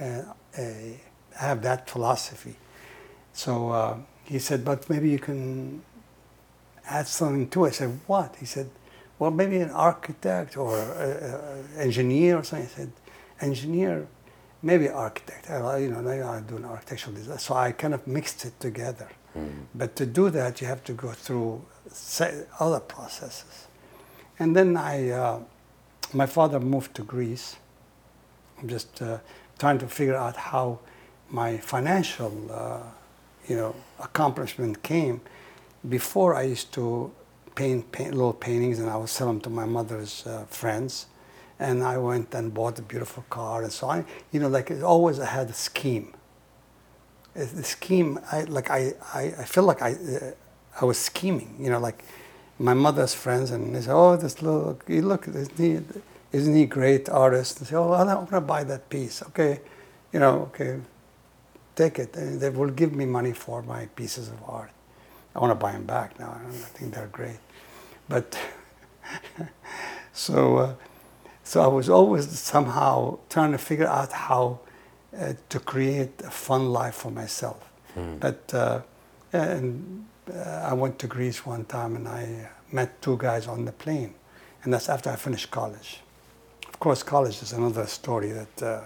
[0.00, 0.24] a,
[0.58, 1.00] a
[1.36, 2.56] have that philosophy.
[3.32, 5.82] So uh, he said, but maybe you can
[6.86, 7.68] add something to it.
[7.68, 8.34] I said, what?
[8.40, 8.70] He said,
[9.20, 12.66] well, maybe an architect or an engineer or something.
[12.66, 12.92] I said,
[13.40, 14.08] engineer,
[14.62, 15.48] maybe architect.
[15.50, 17.38] I, you know, maybe I do an architectural design.
[17.38, 19.08] So I kind of mixed it together.
[19.74, 21.64] But to do that, you have to go through
[22.58, 23.67] other processes.
[24.38, 25.40] And then I, uh,
[26.12, 27.56] my father moved to Greece.
[28.60, 29.18] I'm just uh,
[29.58, 30.78] trying to figure out how
[31.30, 32.80] my financial, uh,
[33.48, 35.20] you know, accomplishment came.
[35.88, 37.10] Before I used to
[37.54, 41.06] paint, paint little paintings, and I would sell them to my mother's uh, friends.
[41.60, 44.06] And I went and bought a beautiful car and so on.
[44.30, 46.14] You know, like always, I had a scheme
[47.46, 50.30] the scheme, I, like I, I, I feel like I, uh,
[50.80, 52.04] I was scheming, you know, like
[52.58, 55.80] my mother's friends, and they say, oh, this look, you look, isn't he,
[56.32, 57.58] isn't he great artist?
[57.58, 59.22] And say, oh, I'm to buy that piece.
[59.22, 59.60] Okay,
[60.12, 60.80] you know, okay,
[61.76, 62.16] take it.
[62.16, 64.70] And they will give me money for my pieces of art.
[65.34, 66.40] I want to buy them back now.
[66.46, 67.38] I think they're great.
[68.08, 68.36] But
[70.12, 70.74] so, uh,
[71.44, 74.60] so I was always somehow trying to figure out how
[75.16, 77.70] uh, to create a fun life for myself.
[77.96, 78.20] Mm.
[78.20, 78.80] But uh,
[79.32, 84.14] and I went to Greece one time and I met two guys on the plane,
[84.62, 86.00] and that's after I finished college.
[86.68, 88.80] Of course, college is another story that uh,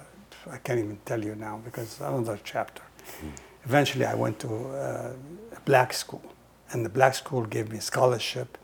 [0.50, 2.82] I can't even tell you now because it's another chapter.
[3.24, 3.30] Mm.
[3.64, 5.12] Eventually, I went to uh,
[5.56, 6.22] a black school,
[6.70, 8.58] and the black school gave me a scholarship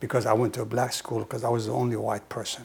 [0.00, 2.64] because I went to a black school because I was the only white person.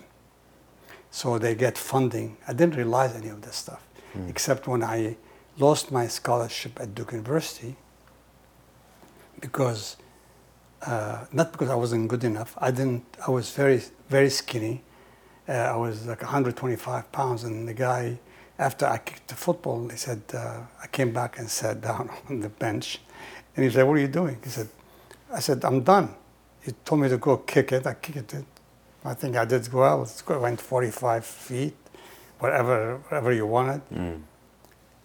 [1.12, 2.38] So they get funding.
[2.48, 3.84] I didn't realize any of this stuff
[4.16, 4.30] mm.
[4.30, 5.16] except when I
[5.58, 7.76] lost my scholarship at Duke University
[9.40, 9.98] because
[10.86, 12.56] uh, not because I wasn't good enough.
[12.58, 13.04] I didn't.
[13.26, 14.84] I was very very skinny.
[15.48, 18.20] Uh, I was like 125 pounds, and the guy,
[18.58, 22.40] after I kicked the football, he said uh, I came back and sat down on
[22.40, 23.00] the bench,
[23.56, 24.70] and he said, "What are you doing?" He said,
[25.32, 26.16] "I said I'm done."
[26.62, 27.88] He told me to go kick it.
[27.88, 28.46] I kicked it.
[29.06, 30.04] I think I did well.
[30.04, 31.74] It went 45 feet
[32.40, 33.82] whatever, whatever you wanted.
[33.94, 34.22] Mm.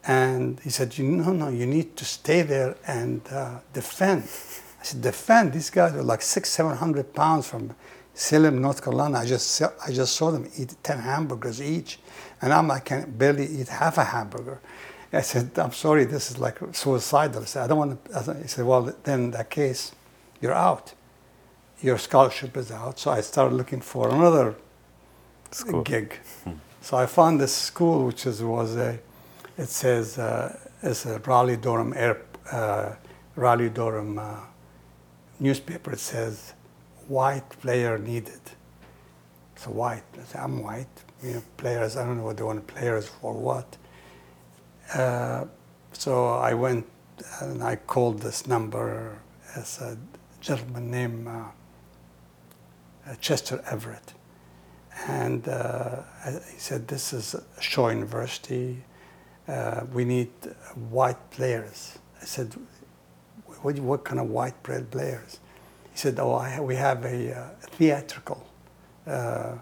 [0.07, 4.23] And he said, you, no, no, you need to stay there and uh, defend.
[4.81, 5.53] I said, defend?
[5.53, 7.75] These guys were like six, 700 pounds from
[8.12, 9.21] Salem, North Carolina.
[9.21, 11.99] I just, I just saw them eat 10 hamburgers each.
[12.43, 14.61] And I'm, I can barely eat half a hamburger.
[15.12, 17.43] I said, I'm sorry, this is like suicidal.
[17.43, 18.35] I said, I don't want to.
[18.43, 19.93] He said, well, then in that case,
[20.40, 20.93] you're out.
[21.81, 22.99] Your scholarship is out.
[22.99, 24.57] So I started looking for another
[25.51, 25.83] School.
[25.83, 26.19] gig.
[26.45, 26.53] Hmm.
[26.81, 28.99] So I found this school, which is, was a,
[29.57, 32.95] it says, uh, it's a Raleigh Durham Air, uh,
[33.37, 34.40] Raleigh Durham uh,
[35.40, 35.93] newspaper.
[35.93, 36.55] It says,
[37.09, 38.40] white player needed.
[39.57, 40.87] So white, I say, I'm white.
[41.23, 43.77] You know, players, I don't know what they want players for what.
[44.93, 45.45] Uh,
[45.93, 46.87] so I went
[47.40, 49.19] and I called this number
[49.55, 49.97] as a
[50.40, 51.45] gentleman named uh,
[53.21, 54.14] Chester Everett
[55.07, 56.03] and uh,
[56.53, 58.85] he said, "This is Shaw University.
[59.47, 60.31] Uh, we need
[60.91, 62.55] white players." I said,
[63.63, 65.41] "What, what kind of white bread players?"
[65.93, 68.47] He said, "Oh, I, we have a uh, theatrical
[69.07, 69.53] uh,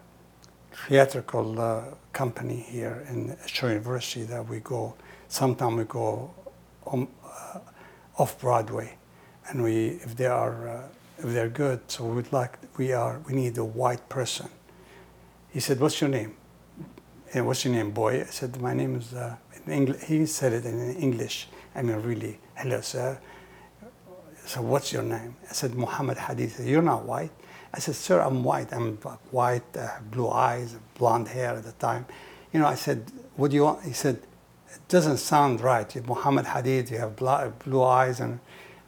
[0.88, 4.94] theatrical uh, company here in Shaw University that we go.
[5.28, 6.30] Sometimes we go
[6.86, 7.58] on, uh,
[8.18, 8.96] off Broadway,
[9.48, 13.58] and we if they are if they're good, so we'd like we are we need
[13.58, 14.48] a white person."
[15.50, 16.36] He said, "What's your name?"
[17.34, 18.20] And what's your name, boy?
[18.20, 19.36] I said, "My name is." Uh.
[19.66, 21.48] He said it in English.
[21.74, 23.18] I mean, really, hello, sir.
[24.44, 25.36] So, what's your name?
[25.48, 26.66] I said, Muhammad Hadid.
[26.66, 27.30] You're not white.
[27.74, 28.72] I said, Sir, I'm white.
[28.72, 28.96] I'm
[29.30, 32.06] white, uh, blue eyes, blonde hair at the time.
[32.52, 33.82] You know, I said, What do you want?
[33.84, 34.16] He said,
[34.74, 35.92] It doesn't sound right.
[35.94, 38.20] You're Muhammad Hadid, you have blue eyes.
[38.20, 38.40] And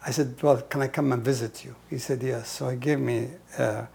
[0.05, 1.77] I said, Well, can I come and visit you?
[1.89, 2.49] He said, Yes.
[2.49, 3.31] So he gave me.
[3.57, 3.87] Uh,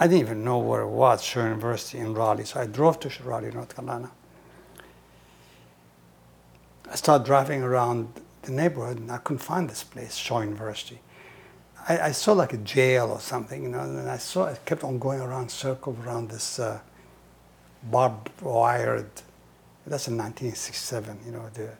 [0.00, 2.44] I didn't even know where it was, Shaw University in Raleigh.
[2.44, 4.12] So I drove to Raleigh, North Carolina.
[6.90, 11.00] I started driving around the neighborhood and I couldn't find this place, Shaw University.
[11.88, 14.84] I, I saw like a jail or something, you know, and I saw it kept
[14.84, 16.80] on going around, circle around this uh,
[17.82, 19.10] barbed wired,
[19.86, 21.48] that's in 1967, you know.
[21.54, 21.70] The,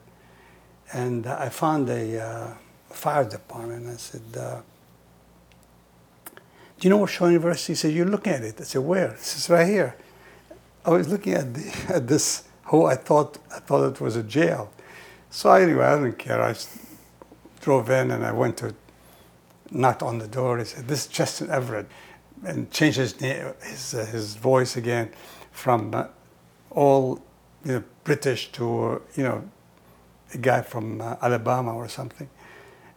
[0.93, 2.53] and I found a uh,
[2.89, 3.87] fire department.
[3.87, 4.61] I said, uh,
[6.25, 7.73] do you know what Shaw University?
[7.73, 8.59] He said, you're looking at it.
[8.59, 9.11] I said, where?
[9.11, 9.95] He says, right here.
[10.85, 12.87] I was looking at, the, at this hole.
[12.87, 14.71] I thought, I thought it was a jail.
[15.29, 16.41] So anyway, I didn't care.
[16.41, 16.55] I
[17.61, 18.73] drove in and I went to,
[19.69, 20.57] knocked on the door.
[20.57, 21.87] He said, this is Justin Everett.
[22.43, 25.11] And changed his, name, his, uh, his voice again
[25.51, 26.07] from uh,
[26.71, 27.21] all
[27.65, 29.49] you know, British to, you know,
[30.33, 32.29] a guy from uh, Alabama or something.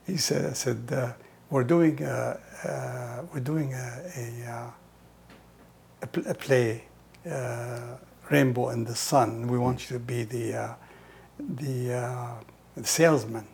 [0.06, 1.12] He said, I said, uh,
[1.50, 4.72] we're doing, uh, uh, we're doing a, a,
[6.02, 6.84] a, pl- a play,
[8.30, 9.48] Rainbow in the Sun.
[9.48, 10.76] We want you to be the,
[11.48, 12.34] the, uh,
[12.76, 13.46] the salesman.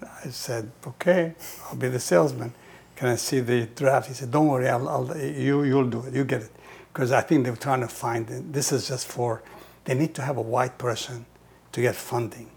[0.00, 1.34] And I said, okay,
[1.66, 2.52] I'll be the salesman.
[2.96, 4.08] Can I see the draft?
[4.08, 6.50] He said, don't worry, I'll, I'll, you, you'll do it, you get it.
[6.92, 8.52] Because I think they were trying to find, it.
[8.52, 9.42] this is just for,
[9.84, 11.26] they need to have a white person
[11.72, 12.50] to get funding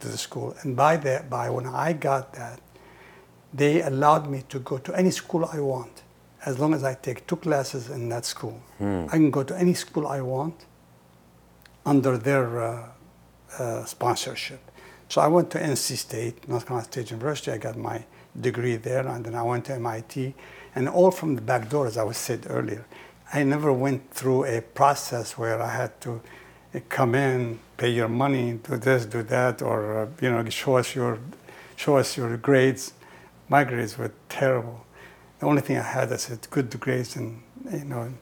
[0.00, 0.54] to the school.
[0.62, 2.60] And by that, by when I got that,
[3.52, 6.02] they allowed me to go to any school I want,
[6.44, 8.60] as long as I take two classes in that school.
[9.08, 10.66] I can go to any school I want
[11.84, 12.88] under their uh,
[13.58, 14.60] uh, sponsorship.
[15.08, 17.50] So I went to NC State, North Carolina State University.
[17.50, 18.04] I got my
[18.38, 20.34] degree there, and then I went to MIT,
[20.74, 22.84] and all from the back door, as I was said earlier.
[23.32, 26.20] I never went through a process where I had to
[26.74, 30.76] uh, come in, pay your money, do this, do that, or uh, you know, show
[30.76, 31.18] us your,
[31.76, 32.92] show us your grades.
[33.48, 34.84] My grades were terrible.
[35.40, 38.12] The only thing I had, I said, good grades, and you know,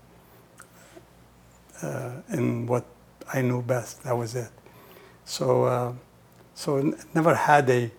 [1.83, 2.85] uh, in what
[3.33, 4.03] I knew best.
[4.05, 4.51] That was it.
[5.27, 5.93] So, uh,
[6.55, 7.91] so never had a.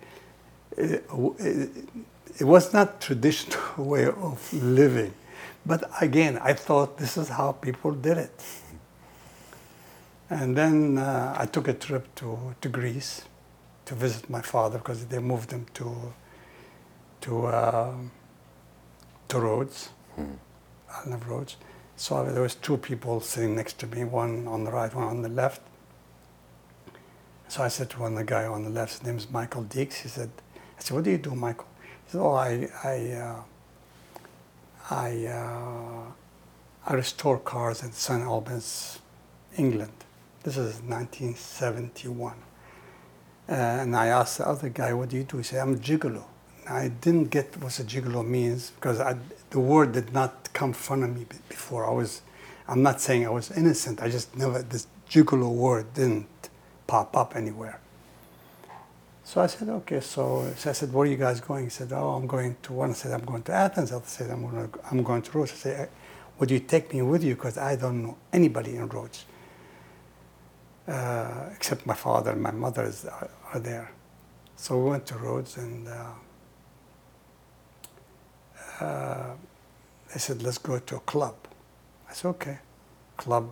[0.77, 1.05] It,
[2.39, 5.13] it was not traditional way of living,
[5.65, 8.43] but again, I thought this is how people did it.
[10.29, 13.21] And then uh, I took a trip to, to Greece
[13.85, 16.13] to visit my father because they moved him to
[17.21, 17.93] to uh,
[19.29, 19.89] to Rhodes,
[20.89, 21.57] Island of Rhodes.
[21.97, 25.21] So there was two people sitting next to me, one on the right, one on
[25.21, 25.61] the left.
[27.49, 29.63] So I said to one of the guy on the left, his name is Michael
[29.63, 30.01] Deeks.
[30.01, 30.29] He said,
[30.77, 31.67] I said, what do you do, Michael?
[32.05, 33.41] He said, oh, I, I, uh,
[34.89, 36.11] I, uh,
[36.85, 38.21] I restore cars in St.
[38.21, 38.99] Albans,
[39.57, 39.93] England.
[40.43, 42.33] This is 1971.
[43.49, 45.37] Uh, and I asked the other guy, what do you do?
[45.37, 46.25] He said, I'm a gigolo.
[46.69, 49.15] I didn't get what a gigolo means because I,
[49.51, 51.89] the word did not come front of me before.
[51.89, 52.23] I was,
[52.67, 54.01] I'm not saying I was innocent.
[54.01, 56.27] I just never, this gigolo word didn't
[56.87, 57.79] pop up anywhere.
[59.23, 59.99] So I said, okay.
[59.99, 61.65] So, so I said, where are you guys going?
[61.65, 62.91] He said, oh, I'm going to one.
[62.91, 63.91] I said, I'm going to Athens.
[63.91, 65.51] I said, I'm going to, I'm going to Rhodes.
[65.51, 65.89] I said,
[66.39, 67.35] would you take me with you?
[67.35, 69.25] Because I don't know anybody in Rhodes.
[70.87, 73.91] Uh, except my father and my mother is, are, are there.
[74.55, 76.11] So we went to Rhodes and uh,
[78.79, 79.33] uh,
[80.13, 81.35] they said, let's go to a club.
[82.09, 82.59] I said, okay.
[83.17, 83.51] Club,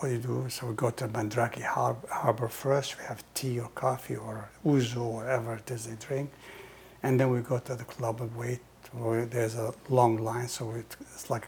[0.00, 0.48] what do you do?
[0.48, 2.98] So we go to Mandraki Har- Harbor first.
[2.98, 6.32] We have tea or coffee or ouzo, or whatever it is they drink.
[7.02, 8.60] And then we go to the club and wait.
[8.94, 11.46] There's a long line, so it's like.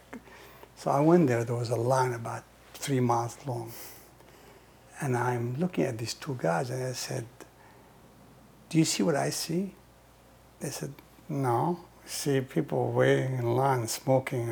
[0.76, 1.44] So I went there.
[1.44, 3.72] There was a line about three miles long,
[5.00, 7.24] and I'm looking at these two guys, and I said,
[8.68, 9.74] "Do you see what I see?"
[10.60, 10.92] They said,
[11.28, 14.50] "No." See people waiting in line, smoking.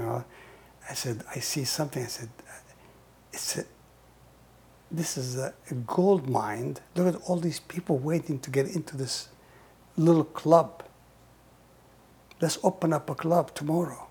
[0.88, 2.30] I said, "I see something." I said,
[3.32, 3.64] "It's a,
[4.90, 6.76] this is a, a gold mine.
[6.96, 9.28] Look at all these people waiting to get into this
[9.96, 10.82] little club.
[12.40, 14.08] Let's open up a club tomorrow."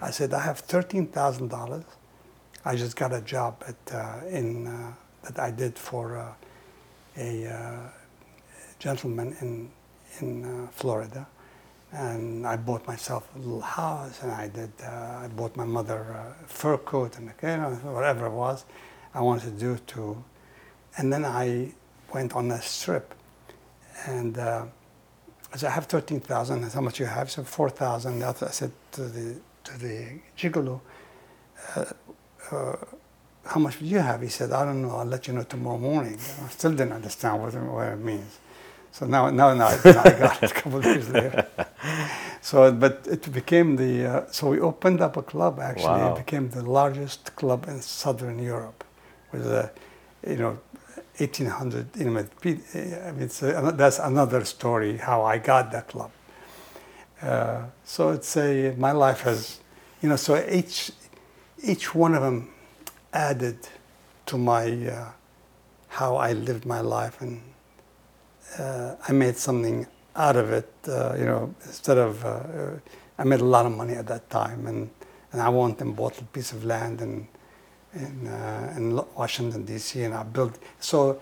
[0.00, 1.84] I said, "I have thirteen thousand dollars.
[2.64, 4.92] I just got a job at uh, in uh,
[5.24, 6.34] that I did for uh,
[7.16, 7.90] a uh,
[8.78, 9.70] gentleman in
[10.20, 11.26] in uh, Florida,
[11.92, 14.70] and I bought myself a little house, and I did.
[14.82, 15.98] Uh, I bought my mother
[16.42, 18.64] a fur coat and you know, whatever it was
[19.14, 20.22] I wanted to do too.
[20.98, 21.72] and then I
[22.14, 23.14] went on a trip,
[24.06, 24.64] and uh,
[25.52, 26.62] I said I have thirteen thousand.
[26.72, 27.30] How much you have?
[27.30, 28.22] So four thousand.
[28.22, 30.80] I said to the to the gigolo.
[31.76, 31.84] Uh,
[32.50, 32.76] uh,
[33.44, 34.20] how much do you have?
[34.22, 34.96] He said, I don't know.
[34.96, 36.16] I'll let you know tomorrow morning.
[36.44, 38.38] I still didn't understand what, it- what it means.
[38.92, 41.46] So now, now, now, now I got it a couple of years later.
[42.40, 44.06] So, but it became the.
[44.06, 45.58] Uh, so we opened up a club.
[45.60, 46.14] Actually, Wow.
[46.14, 48.84] it became the largest club in Southern Europe,
[49.32, 49.70] with a,
[50.26, 50.58] you know,
[51.18, 52.30] 1,800 intimate.
[52.44, 54.96] I mean, it's a, that's another story.
[54.96, 56.10] How I got that club.
[57.20, 58.74] Uh, so it's a.
[58.76, 59.60] My life has,
[60.00, 60.16] you know.
[60.16, 60.90] So each,
[61.62, 62.50] each one of them
[63.12, 63.58] added
[64.26, 65.12] to my uh,
[65.88, 67.40] how I lived my life, and
[68.58, 70.72] uh, I made something out of it.
[70.88, 72.78] Uh, you know, instead of uh, uh,
[73.18, 74.90] I made a lot of money at that time, and
[75.32, 77.28] and I went and bought a piece of land in
[77.94, 80.02] in, uh, in Washington D.C.
[80.02, 81.20] and I built so.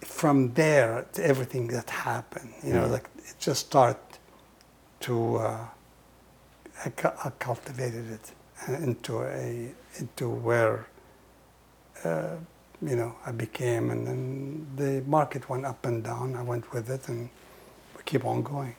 [0.00, 4.00] From there to everything that happened, you know, like it just started
[5.00, 5.36] to.
[5.36, 5.66] Uh,
[6.84, 6.92] I,
[7.24, 8.32] I cultivated it
[8.68, 10.86] uh, into a into where
[12.04, 12.36] uh,
[12.80, 16.36] you know, I became, and then the market went up and down.
[16.36, 17.28] I went with it, and
[17.96, 18.74] we keep on going.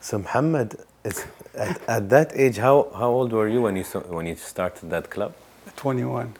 [0.00, 1.24] So Muhammad, is,
[1.54, 5.10] at, at that age, how, how old were you when you when you started that
[5.10, 5.34] club?
[5.76, 6.34] 21.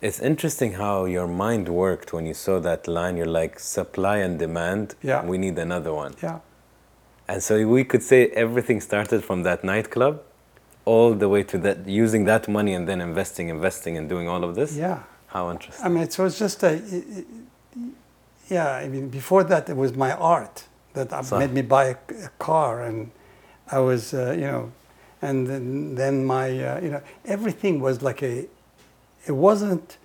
[0.00, 3.16] It's interesting how your mind worked when you saw that line.
[3.16, 4.94] You're like supply and demand.
[5.02, 5.24] Yeah.
[5.24, 6.14] We need another one.
[6.22, 6.38] Yeah.
[7.26, 10.22] And so we could say everything started from that nightclub,
[10.84, 14.44] all the way to that using that money and then investing, investing, and doing all
[14.44, 14.76] of this.
[14.76, 15.02] Yeah.
[15.26, 15.84] How interesting.
[15.84, 16.84] I mean, so it's just a, it-
[17.18, 17.26] it-
[18.48, 18.70] yeah.
[18.72, 20.64] I mean, before that, it was my art
[20.94, 23.10] that So- made me buy a, a car, and
[23.70, 24.72] I was, uh, you know,
[25.20, 28.46] and then, then my, uh, you know, everything was like a.
[29.28, 29.98] It wasn't,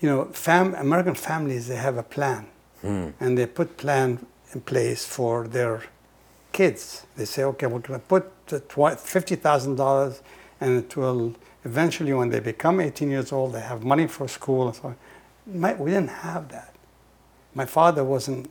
[0.00, 0.74] you know, fam.
[0.74, 2.46] American families they have a plan,
[2.80, 3.08] Hmm.
[3.20, 4.08] and they put plan
[4.54, 5.82] in place for their
[6.52, 7.06] kids.
[7.16, 10.20] They say, okay, we're going to put the twi- $50,000
[10.60, 14.66] and it will eventually, when they become 18 years old, they have money for school
[14.68, 14.96] and so on.
[15.46, 16.74] My, we didn't have that.
[17.54, 18.50] My father wasn't,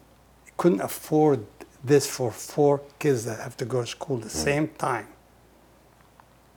[0.57, 1.45] couldn't afford
[1.83, 5.07] this for four kids that have to go to school at the same time.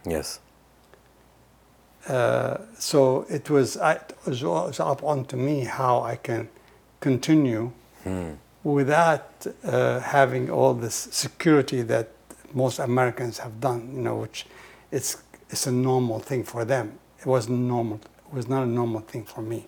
[0.06, 0.40] Yes.
[2.08, 6.48] Uh, so it was, I, it was up onto me how I can
[7.00, 7.72] continue
[8.04, 8.32] Hmm.
[8.64, 12.10] without uh, having all this security that
[12.52, 14.44] most Americans have done, you know, which
[14.92, 16.98] it's, it's a normal thing for them.
[17.18, 17.96] It wasn't normal.
[18.28, 19.66] It was not a normal thing for me.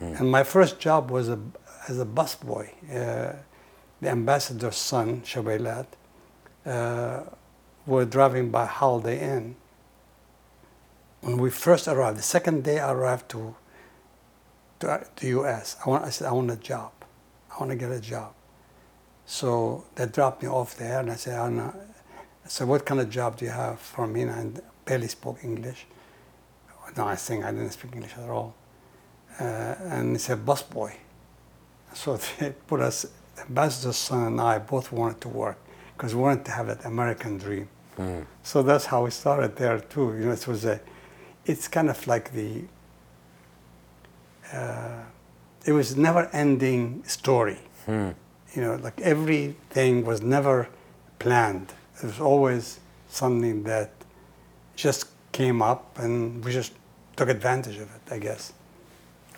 [0.00, 1.38] And my first job was a,
[1.88, 2.70] as a busboy.
[2.90, 3.34] Uh,
[4.00, 5.86] the ambassador's son, Shabailat,
[6.64, 7.20] uh,
[7.84, 9.56] were driving by Holiday Inn.
[11.20, 13.54] When we first arrived, the second day I arrived to,
[14.80, 16.92] to the U.S., I, want, I said, I want a job.
[17.50, 18.32] I want to get a job.
[19.26, 21.72] So they dropped me off there, and I said, I
[22.46, 24.22] said, what kind of job do you have for me?
[24.22, 25.86] And I barely spoke English.
[26.96, 28.54] No, I think I didn't speak English at all.
[29.38, 30.92] Uh, and he said, busboy.
[31.94, 33.06] So they put us,
[33.38, 35.58] ambassador's son and I both wanted to work
[35.96, 37.68] because we wanted to have that American dream.
[37.96, 38.20] Hmm.
[38.42, 40.14] So that's how we started there too.
[40.18, 40.80] You know, it was a,
[41.50, 42.62] it's kind of like the,
[44.52, 45.02] uh,
[45.66, 47.58] it was never-ending story.
[47.86, 48.10] Hmm.
[48.54, 50.68] You know, like everything was never
[51.18, 51.72] planned.
[52.02, 53.90] It was always something that
[54.76, 56.72] just came up, and we just
[57.16, 58.04] took advantage of it.
[58.10, 58.52] I guess.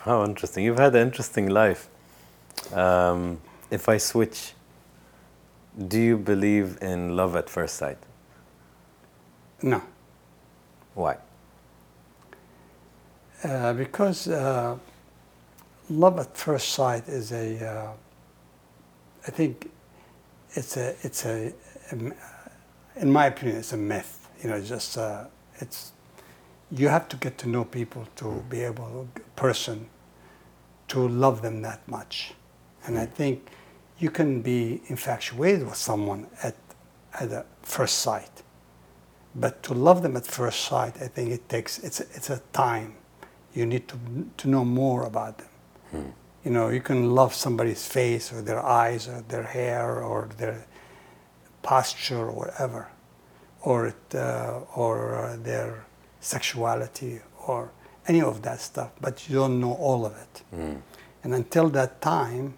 [0.05, 0.65] How interesting.
[0.65, 1.89] You've had an interesting life.
[2.73, 3.41] Um,
[3.71, 4.55] if I switch,
[5.89, 7.99] do you believe in love at first sight?
[9.63, 9.81] No,
[10.95, 11.17] Why?
[13.45, 14.77] Uh, because uh,
[15.91, 17.65] love at first sight is a.
[17.65, 17.93] Uh,
[19.27, 19.71] I think
[20.55, 21.53] it's a it's a,
[21.91, 22.15] a m-
[22.97, 24.29] in my opinion it's a myth.
[24.43, 25.25] You know, it's just uh,
[25.61, 25.93] it's
[26.71, 29.89] you have to get to know people to be able person
[30.89, 32.35] to love them that much,
[32.87, 33.51] and I think
[33.99, 36.57] you can be infatuated with someone at
[37.21, 38.43] at a first sight,
[39.35, 42.41] but to love them at first sight, I think it takes it's a, it's a
[42.53, 42.95] time.
[43.55, 43.97] You need to
[44.39, 45.49] to know more about them.
[46.45, 50.67] You know, you can love somebody's face or their eyes or their hair or their
[51.63, 52.89] posture or whatever,
[53.61, 55.85] or it, uh, or uh, their
[56.21, 57.71] sexuality or
[58.09, 60.43] any of that stuff, but you don't know all of it.
[60.51, 60.75] Hmm.
[61.23, 62.55] And until that time,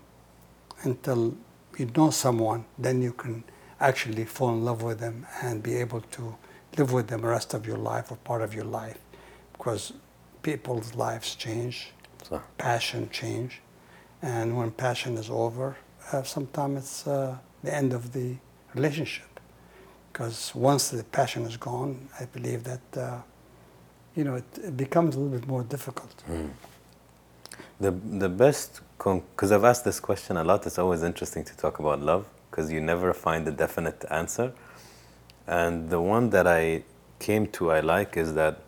[0.84, 1.34] until
[1.78, 3.45] you know someone, then you can
[3.80, 6.34] actually fall in love with them and be able to
[6.78, 8.99] live with them the rest of your life or part of your life,
[9.53, 9.92] because
[10.45, 11.76] people's lives change
[12.28, 13.61] So, passion change,
[14.22, 15.76] and when passion is over,
[16.12, 18.36] uh, sometimes it's uh, the end of the
[18.74, 19.32] relationship.
[20.12, 23.20] Because once the passion is gone, I believe that uh,
[24.16, 26.14] you know it, it becomes a little bit more difficult.
[27.80, 31.78] the, the best, because I've asked this question a lot, it's always interesting to talk
[31.78, 34.53] about love because you never find a definite answer.
[35.47, 36.84] And the one that I
[37.18, 38.64] came to I like is that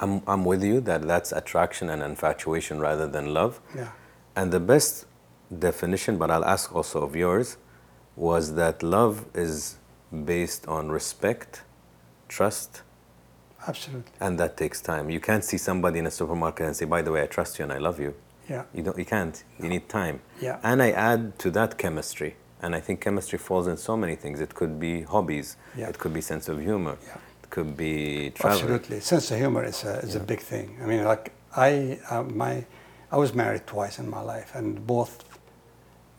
[0.00, 3.60] I'm, I'm with you that that's attraction and infatuation rather than love.
[3.76, 3.90] Yeah,
[4.34, 5.06] And the best
[5.58, 7.56] definition, but I'll ask also of yours,
[8.16, 9.76] was that love is
[10.24, 11.62] based on respect,
[12.28, 12.82] trust,
[13.68, 14.12] absolutely.
[14.20, 15.10] and that takes time.
[15.10, 17.62] You can't see somebody in a supermarket and say, "By the way, I trust you
[17.64, 18.14] and I love you."
[18.48, 18.98] Yeah, You don't.
[18.98, 19.36] You can't.
[19.62, 20.20] You need time.
[20.40, 20.58] Yeah.
[20.62, 24.40] And I add to that chemistry, and I think chemistry falls in so many things.
[24.40, 25.56] It could be hobbies.
[25.76, 25.88] Yeah.
[25.88, 26.96] It could be sense of humor.
[27.06, 27.16] Yeah.
[27.50, 28.58] Could be travel.
[28.58, 29.00] absolutely.
[29.00, 30.78] Sense of humor is a is a big thing.
[30.82, 32.64] I mean, like I uh, my
[33.10, 35.24] I was married twice in my life, and both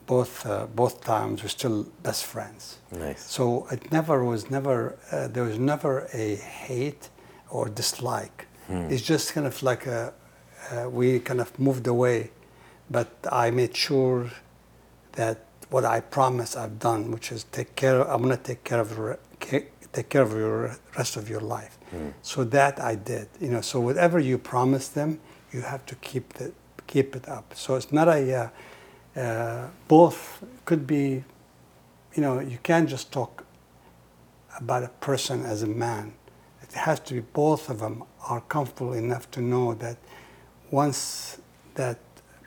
[0.07, 2.79] both uh, both times we're still best friends.
[2.91, 3.23] Nice.
[3.23, 7.09] So it never was never uh, there was never a hate
[7.49, 8.47] or dislike.
[8.69, 10.13] It's just kind of like a,
[10.71, 12.31] uh, we kind of moved away,
[12.89, 14.29] but I made sure
[15.13, 15.37] that
[15.69, 17.99] what I promised I've done, which is take care.
[17.99, 18.97] Of, I'm gonna take care of
[19.93, 21.77] take care of your rest of your life.
[22.21, 23.27] So that I did.
[23.39, 25.19] You know, so whatever you promise them,
[25.51, 26.51] you have to keep the
[26.87, 27.53] keep it up.
[27.55, 28.51] So it's not a
[29.15, 31.23] uh, uh, both could be.
[32.15, 33.45] You know, you can't just talk
[34.59, 36.13] about a person as a man.
[36.61, 39.97] It has to be both of them are comfortable enough to know that
[40.71, 41.39] once
[41.75, 41.99] that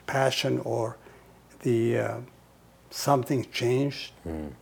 [0.07, 0.97] passion or
[1.63, 2.19] the uh,
[2.91, 4.13] something changed,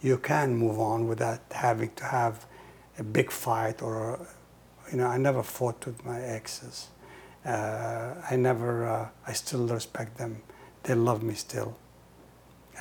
[0.01, 2.47] you can move on without having to have
[3.03, 4.01] a big fight or
[4.91, 5.09] you know.
[5.17, 6.89] I never fought with my exes.
[7.45, 8.71] Uh, I never.
[8.95, 10.43] Uh, I still respect them.
[10.85, 11.73] They love me still.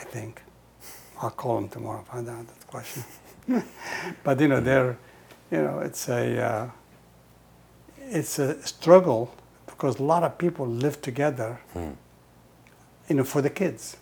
[0.01, 0.41] I think.
[1.22, 2.03] I'll call them tomorrow.
[2.11, 3.03] Find out that question.
[4.24, 4.97] but you know, they're.
[5.51, 6.24] You know, it's a.
[6.49, 6.69] Uh,
[8.17, 9.34] it's a struggle
[9.65, 11.59] because a lot of people live together.
[13.09, 13.97] You know, for the kids.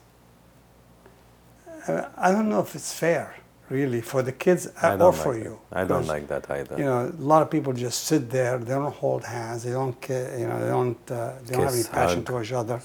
[1.87, 3.35] Uh, I don't know if it's fair,
[3.69, 5.43] really, for the kids or like for that.
[5.43, 5.59] you.
[5.71, 6.77] I don't like that either.
[6.77, 8.57] You know, a lot of people just sit there.
[8.57, 9.63] They don't hold hands.
[9.63, 10.37] They don't care.
[10.39, 11.11] You know, they don't.
[11.11, 12.25] Uh, they don't have any passion hug.
[12.25, 12.81] towards each other.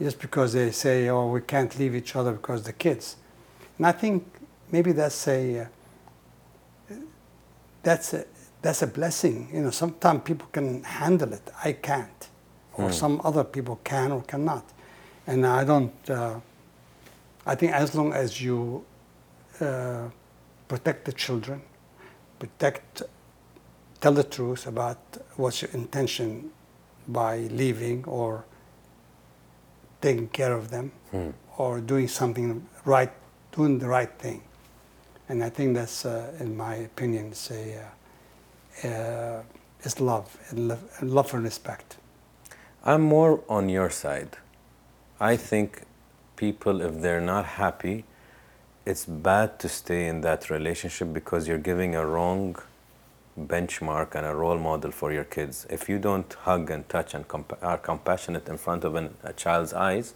[0.00, 3.16] Just because they say, "Oh, we can't leave each other because the kids."
[3.78, 4.26] And I think
[4.72, 5.60] maybe that's a.
[5.60, 5.66] Uh,
[7.82, 8.24] that's a
[8.62, 9.48] that's a blessing.
[9.52, 11.42] You know, sometimes people can handle it.
[11.64, 12.28] I can't,
[12.74, 14.64] or some other people can or cannot,
[15.26, 16.10] and I don't.
[16.10, 16.40] Uh,
[17.46, 18.84] I think as long as you
[19.62, 20.08] uh,
[20.68, 21.62] protect the children,
[22.38, 23.02] protect,
[24.00, 24.98] tell the truth about
[25.36, 26.50] what's your intention
[27.08, 28.44] by leaving or
[30.00, 31.30] taking care of them Hmm.
[31.58, 33.12] or doing something right,
[33.52, 34.42] doing the right thing.
[35.28, 37.84] And I think that's, uh, in my opinion, it's a,
[38.84, 39.42] uh, uh,
[39.82, 41.96] it's love and love, and love and respect.
[42.84, 44.38] I'm more on your side.
[45.20, 45.82] I think
[46.36, 48.04] people, if they're not happy,
[48.90, 52.56] it's bad to stay in that relationship because you're giving a wrong
[53.38, 55.64] benchmark and a role model for your kids.
[55.70, 59.32] If you don't hug and touch and compa- are compassionate in front of an, a
[59.32, 60.14] child's eyes,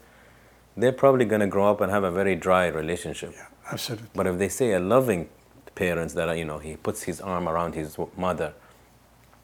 [0.77, 3.33] they're probably going to grow up and have a very dry relationship.
[3.35, 4.09] Yeah, absolutely.
[4.13, 5.29] But if they say a loving
[5.77, 8.55] parents that are, you know, he puts his arm around his mother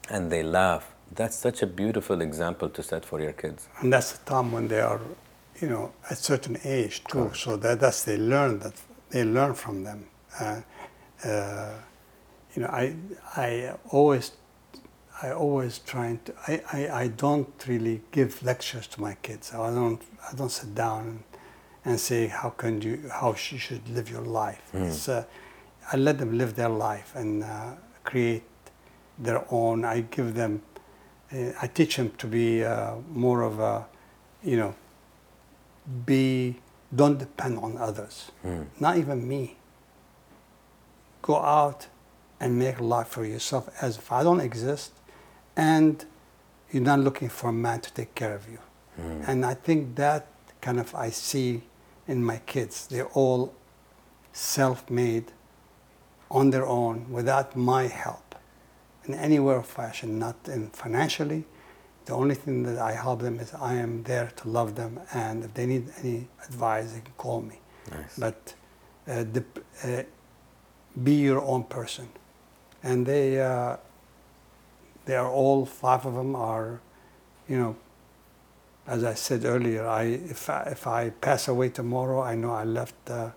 [0.09, 3.69] and they laugh, that's such a beautiful example to set for your kids.
[3.79, 4.99] And that's the time when they are,
[5.61, 7.31] you know, at certain age too.
[7.33, 8.73] So that that's they learn that
[9.11, 10.05] they learn from them.
[10.39, 10.61] Uh,
[11.25, 11.73] uh,
[12.55, 12.95] you know, I
[13.35, 14.31] I always
[15.21, 19.53] I always trying to I, I, I don't really give lectures to my kids.
[19.53, 20.01] I don't
[20.31, 21.23] I don't sit down and,
[21.85, 24.61] and say how can you how you should live your life.
[24.73, 25.23] It's uh,
[25.93, 28.43] I let them live their life and uh, create
[29.19, 29.85] their own.
[29.85, 30.61] I give them
[31.33, 33.85] uh, I teach them to be uh, more of a
[34.43, 34.73] you know
[36.05, 36.55] be
[36.93, 38.31] don't depend on others.
[38.41, 38.63] Hmm.
[38.79, 39.57] Not even me.
[41.21, 41.87] Go out
[42.39, 44.91] and make life for yourself as if I don't exist
[45.55, 46.03] and
[46.71, 48.59] you're not looking for a man to take care of you.
[48.95, 49.21] Hmm.
[49.27, 50.27] And I think that
[50.61, 51.63] kind of I see
[52.07, 52.87] in my kids.
[52.87, 53.53] They're all
[54.33, 55.31] self-made
[56.29, 58.35] on their own without my help
[59.05, 61.45] in any way or fashion, not in financially.
[62.05, 65.43] The only thing that I help them is I am there to love them, and
[65.43, 67.59] if they need any advice, they can call me.
[67.91, 68.17] Nice.
[68.17, 68.53] But
[69.07, 69.43] uh, the,
[69.83, 70.03] uh,
[71.03, 72.09] be your own person,
[72.83, 73.77] and they uh,
[75.05, 76.79] they are all five of them are,
[77.47, 77.75] you know.
[78.87, 82.63] As I said earlier, I if I, if I pass away tomorrow, I know I
[82.63, 83.29] left uh,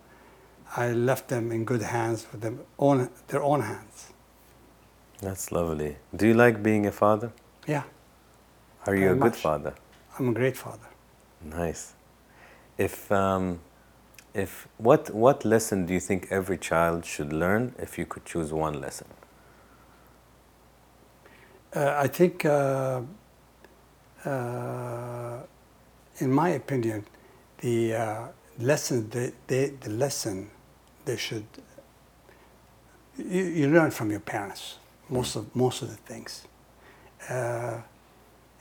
[0.77, 4.13] I left them in good hands with them own their own hands.
[5.21, 5.97] That's lovely.
[6.17, 7.33] Do you like being a father?
[7.67, 7.85] Yeah,
[8.87, 9.75] Are you a good father?
[10.19, 10.89] I'm a great father.
[11.43, 11.95] Nice.
[12.79, 13.61] If um,
[14.35, 18.53] if what what lesson do you think every child should learn if you could choose
[18.53, 19.07] one lesson?
[21.75, 23.01] Uh, I think, uh,
[24.25, 25.39] uh,
[26.19, 27.05] in my opinion,
[27.59, 28.29] the uh,
[28.61, 30.51] lesson, the, the, the lesson
[31.05, 31.45] they should,
[33.19, 34.79] you, you learn from your parents,
[35.09, 36.47] most of, most of the things,
[37.29, 37.79] uh,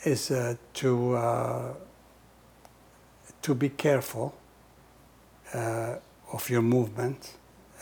[0.06, 1.74] is uh, to, uh,
[3.42, 4.34] to be careful
[5.54, 5.96] uh,
[6.32, 7.34] of your movement.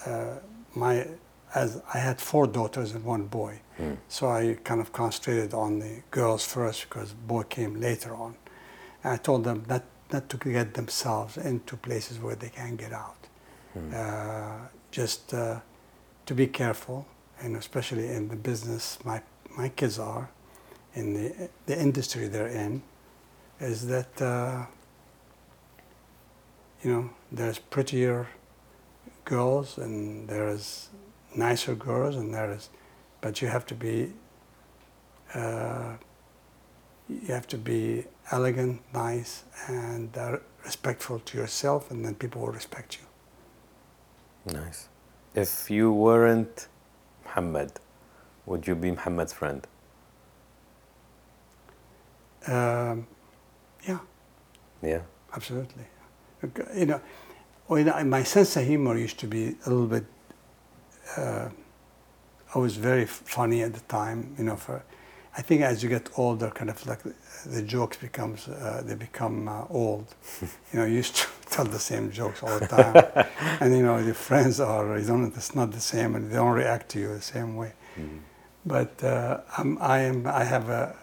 [0.06, 0.36] Uh,
[0.76, 1.08] my,
[1.54, 3.60] as I had four daughters and one boy,
[4.08, 8.36] so I kind of concentrated on the girls first because boy came later on.
[9.04, 12.94] And I told them not, not to get themselves into places where they can't get
[12.94, 13.28] out.
[13.94, 15.60] Uh, just uh,
[16.26, 17.06] to be careful,
[17.40, 19.22] and especially in the business my,
[19.58, 20.30] my kids are,
[20.94, 22.82] in the, the industry they're in,
[23.60, 24.66] is that uh,
[26.84, 28.28] you know there's prettier
[29.26, 30.90] girls and there's
[31.36, 32.70] nicer girls and there is,
[33.22, 34.14] but you have to be
[35.34, 35.94] uh,
[37.08, 42.54] you have to be elegant, nice, and uh, respectful to yourself, and then people will
[42.54, 44.54] respect you.
[44.54, 44.88] Nice.
[45.36, 46.68] If you weren't
[47.24, 47.74] Muhammad,
[48.46, 49.66] would you be Muhammad's friend?
[52.48, 53.08] Um,
[53.88, 54.00] yeah,
[54.82, 55.02] Yeah.
[55.36, 55.86] absolutely.
[56.76, 57.02] You know,
[57.68, 60.06] when I, my sense of humor used to be a little bit.
[61.18, 61.50] Uh,
[62.54, 64.36] I was very funny at the time.
[64.38, 64.84] You know, for
[65.38, 67.00] I think as you get older, kind of like
[67.46, 70.14] the jokes becomes uh, they become uh, old.
[70.42, 72.96] you know, you used to tell the same jokes all the time,
[73.62, 76.54] and you know your friends are you don't it's not the same, and they don't
[76.56, 77.74] react to you the same way.
[78.66, 80.96] But uh, I'm, I am I have a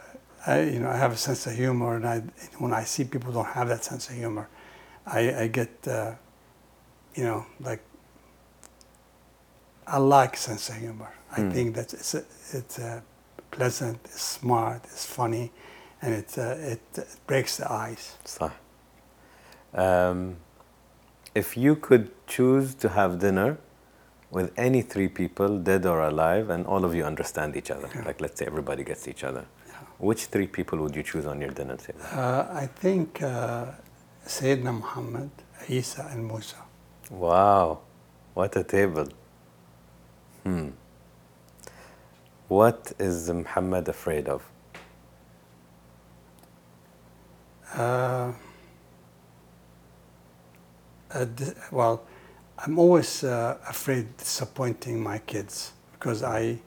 [0.48, 2.22] I, you know I have a sense of humor, and I
[2.58, 4.46] when I see people don't have that sense of humor,
[5.06, 6.12] I, I get uh,
[7.14, 7.82] you know like
[9.86, 11.10] I like sense of humor.
[11.36, 11.50] I Hmm.
[11.50, 12.14] think that it's
[12.54, 13.00] it's uh,
[13.50, 15.50] pleasant, it's smart, it's funny,
[16.02, 18.16] and it uh, it, it breaks the ice.
[18.26, 18.50] صح.
[19.74, 20.36] Um,
[21.34, 23.58] if you could choose to have dinner
[24.30, 28.06] with any three people, dead or alive, and all of you understand each other, Yeah.
[28.06, 29.44] like let's say everybody gets each other.
[29.98, 32.00] Which three people would you choose on your dinner table?
[32.12, 33.66] Uh, I think uh,
[34.26, 35.30] Sayyidina Muhammad,
[35.68, 36.56] Isa, and Musa.
[37.10, 37.80] Wow,
[38.34, 39.08] what a table.
[40.44, 40.68] Hmm.
[42.48, 44.42] What is Muhammad afraid of?
[47.74, 48.32] Uh,
[51.12, 51.26] uh,
[51.70, 52.02] well,
[52.58, 56.58] I'm always uh, afraid disappointing my kids because I,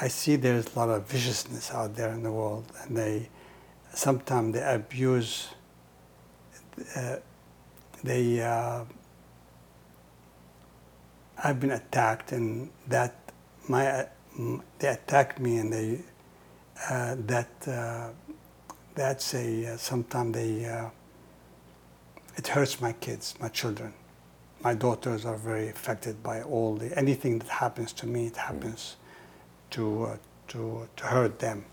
[0.00, 3.28] I see there's a lot of viciousness out there in the world, and they
[3.92, 5.48] sometimes they abuse.
[6.96, 7.16] Uh,
[8.02, 8.84] they uh,
[11.44, 13.14] I've been attacked, and that
[13.68, 14.06] my uh,
[14.78, 16.00] they attacked me, and they
[16.88, 17.68] uh, that.
[17.68, 18.10] Uh,
[18.94, 20.90] that's a uh, sometimes they uh,
[22.36, 23.92] it hurts my kids my children
[24.62, 28.96] my daughters are very affected by all the anything that happens to me it happens
[29.70, 30.16] to uh,
[30.48, 31.64] to to hurt them.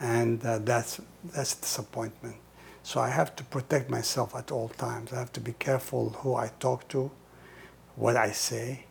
[0.00, 1.00] And uh, that's
[1.34, 2.36] that's disappointment.
[2.82, 5.12] So i have to protect myself at all times.
[5.12, 7.10] I have to be careful who i talk to
[7.96, 8.84] what i say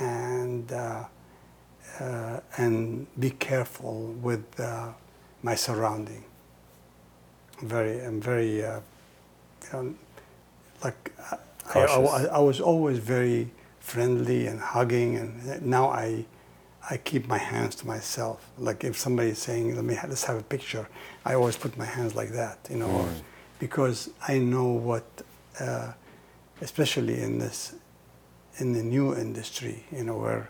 [0.00, 1.04] and uh,
[2.00, 4.88] uh, and be careful with uh,
[5.42, 6.24] my surrounding.
[7.60, 8.80] I'm very, I'm very, uh,
[9.64, 9.94] you know,
[10.84, 11.36] like I,
[11.74, 16.24] I, I was always very friendly and hugging, and now I,
[16.90, 18.38] I keep my hands to myself.
[18.58, 20.88] Like if somebody is saying, "Let me ha- let's have a picture,"
[21.24, 23.08] I always put my hands like that, you know, or-
[23.58, 25.04] because I know what,
[25.60, 25.92] uh,
[26.62, 27.74] especially in this,
[28.58, 30.48] in the new industry, you know, where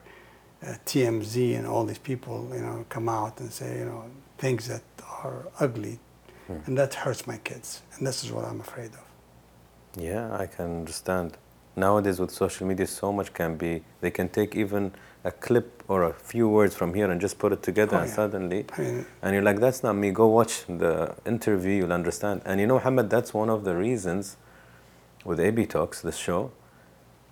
[0.62, 4.04] uh, TMZ and all these people, you know, come out and say, you know,
[4.38, 4.82] things that
[5.24, 5.98] are ugly,
[6.66, 9.04] and that hurts my kids, and this is what I'm afraid of.
[9.96, 11.36] Yeah, I can understand.
[11.76, 13.82] Nowadays, with social media, so much can be.
[14.00, 14.92] They can take even
[15.24, 18.08] a clip or a few words from here and just put it together, Oh, and
[18.08, 18.14] yeah.
[18.14, 22.42] suddenly, I mean, and you're like, "That's not me." Go watch the interview, you'll understand.
[22.44, 24.36] And you know, Muhammad, that's one of the reasons
[25.24, 26.50] with AB Talks, this show,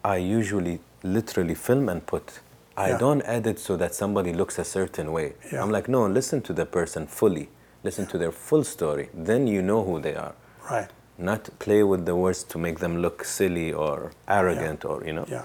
[0.05, 2.41] I usually literally film and put.
[2.77, 2.99] I Yeah.
[2.99, 5.35] don't edit so that somebody looks a certain way.
[5.53, 5.63] Yeah.
[5.63, 7.49] I'm like, no, listen to the person fully.
[7.85, 9.09] Listen to their full story.
[9.15, 10.33] Then you know who they are
[10.71, 10.91] right?
[11.19, 15.25] not play with the words to make them look silly or arrogant or you know
[15.29, 15.43] Yeah.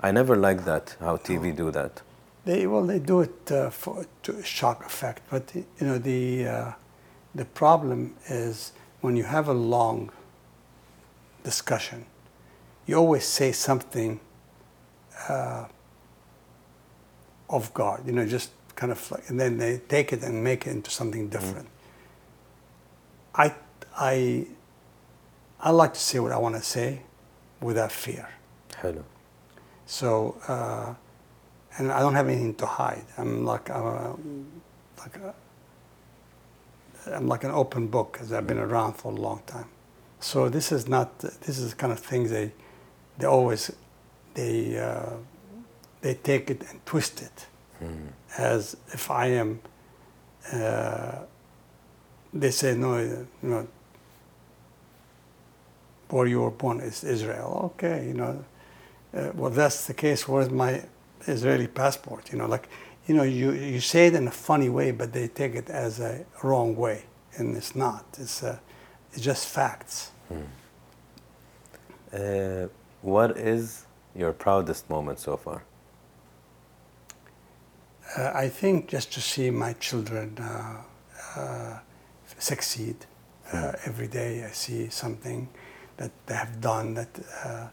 [0.00, 2.00] i never like that how tv do that
[2.44, 6.72] they well, they do it uh, for to shock effect, but you know the uh,
[7.34, 10.10] the problem is when you have a long
[11.42, 12.04] discussion,
[12.86, 14.20] you always say something
[15.28, 15.66] uh,
[17.48, 18.06] off guard.
[18.06, 20.90] You know, just kind of like, and then they take it and make it into
[20.90, 21.66] something different.
[21.66, 21.70] mm.
[23.34, 23.54] I
[23.96, 24.46] I
[25.60, 27.00] I like to say what I want to say
[27.60, 28.28] without fear.
[28.82, 29.02] Hello.
[29.86, 30.36] So.
[30.46, 30.94] Uh,
[31.78, 33.04] and I don't have anything to hide.
[33.18, 34.16] I'm like I'm a,
[34.98, 35.34] like a,
[37.16, 39.66] I'm like an open book because I've been around for a long time.
[40.20, 42.52] So this is not this is the kind of things they
[43.18, 43.72] they always
[44.34, 45.14] they uh,
[46.00, 47.46] they take it and twist it
[48.38, 49.60] as if I am.
[50.52, 51.18] Uh,
[52.32, 53.68] they say no, you know,
[56.10, 57.72] where you were born is Israel.
[57.74, 58.44] Okay, you know,
[59.16, 60.28] uh, well, that's the case.
[60.28, 60.82] Where's my
[61.26, 62.30] Israeli passport?
[62.32, 62.68] You know, like,
[63.06, 66.00] you know, you, you say it in a funny way, but they take it as
[66.00, 67.04] a wrong way,
[67.38, 68.04] and it's not.
[68.18, 68.58] It's, uh,
[69.14, 70.10] It's just facts.
[72.12, 72.66] Uh,
[73.02, 75.62] what is your proudest moment so far?
[78.16, 81.78] Uh, I think just to see my children uh, uh,
[82.38, 82.96] succeed
[83.52, 85.48] uh, every day, I see something
[85.96, 87.08] that they have done that
[87.44, 87.68] uh,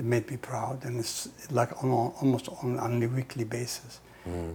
[0.00, 1.90] it made me proud, and it's like on,
[2.20, 4.00] almost on, on a weekly basis.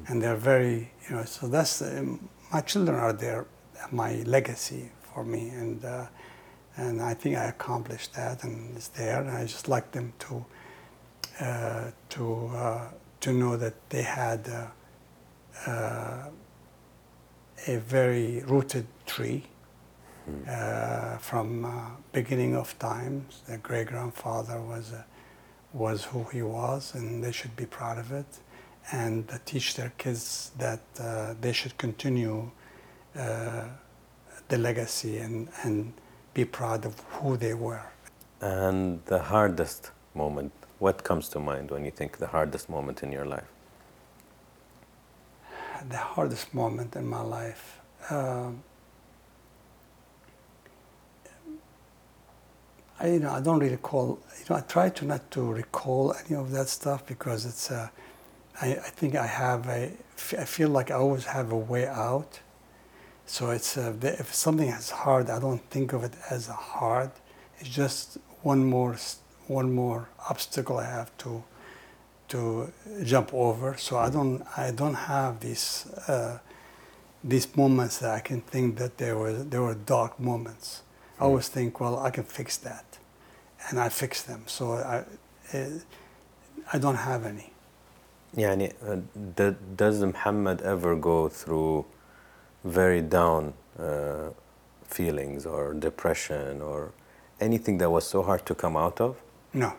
[0.08, 3.46] And they're very, you know, so that's um, my children are there,
[3.92, 4.84] my legacy
[5.14, 6.06] for me, and uh,
[6.78, 10.46] and I think I accomplished that, and it's there, and I just like them to
[11.48, 12.24] uh, to
[12.64, 12.88] uh,
[13.22, 14.48] to know that they had.
[14.48, 16.30] Uh, uh,
[17.68, 19.44] a very rooted tree
[20.48, 21.70] uh, from uh,
[22.12, 23.42] beginning of times.
[23.48, 25.04] Their great grandfather was uh,
[25.76, 28.26] was who he was, and they should be proud of it,
[28.92, 32.50] and uh, teach their kids that uh, they should continue
[33.16, 33.66] uh,
[34.48, 35.94] the legacy and and
[36.34, 37.86] be proud of who they were.
[38.42, 43.12] And the hardest moment, what comes to mind when you think the hardest moment in
[43.12, 43.50] your life?
[45.90, 47.80] the hardest moment in my life.
[48.10, 48.64] Um,
[53.00, 54.20] I, you know, I don't really recall.
[54.40, 57.72] You know, I try to not to recall any of that stuff because it's.
[57.72, 57.90] Uh,
[58.62, 59.92] I, I think I have a.
[60.38, 62.40] I feel like I always have a way out.
[63.26, 67.12] So it's uh, if something is hard, I don't think of it as hard.
[67.60, 68.96] It's just one more
[69.48, 71.44] one more obstacle I have to
[72.30, 72.72] to
[73.04, 73.76] jump over.
[73.78, 76.38] So I don't I don't have these uh,
[77.24, 80.82] these moments that I can think that there were there were dark moments.
[81.21, 82.85] I always think, well, I can fix that,
[83.69, 84.43] and I fix them.
[84.47, 85.05] So I
[85.57, 85.69] uh,
[86.73, 87.53] I don't have any.
[88.37, 88.97] يعني uh,
[89.37, 91.85] d- does Muhammad ever go through
[92.65, 94.31] very down uh,
[94.85, 96.93] feelings or depression or
[97.41, 99.17] anything that was so hard to come out of?
[99.53, 99.73] No,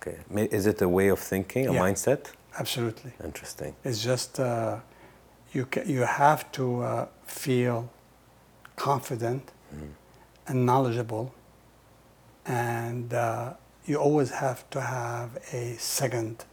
[0.00, 0.16] Okay.
[0.30, 1.80] Ma- Is it a way of thinking, a Yeah.
[1.84, 2.22] mindset?
[2.58, 3.12] absolutely.
[3.24, 3.74] Interesting.
[3.84, 4.44] It's just uh,
[5.52, 7.88] you ca- you have to uh, feel
[8.76, 9.42] confident
[10.47, 11.33] and knowledgeable,
[12.45, 13.53] and uh,
[13.85, 16.45] you always have to have a second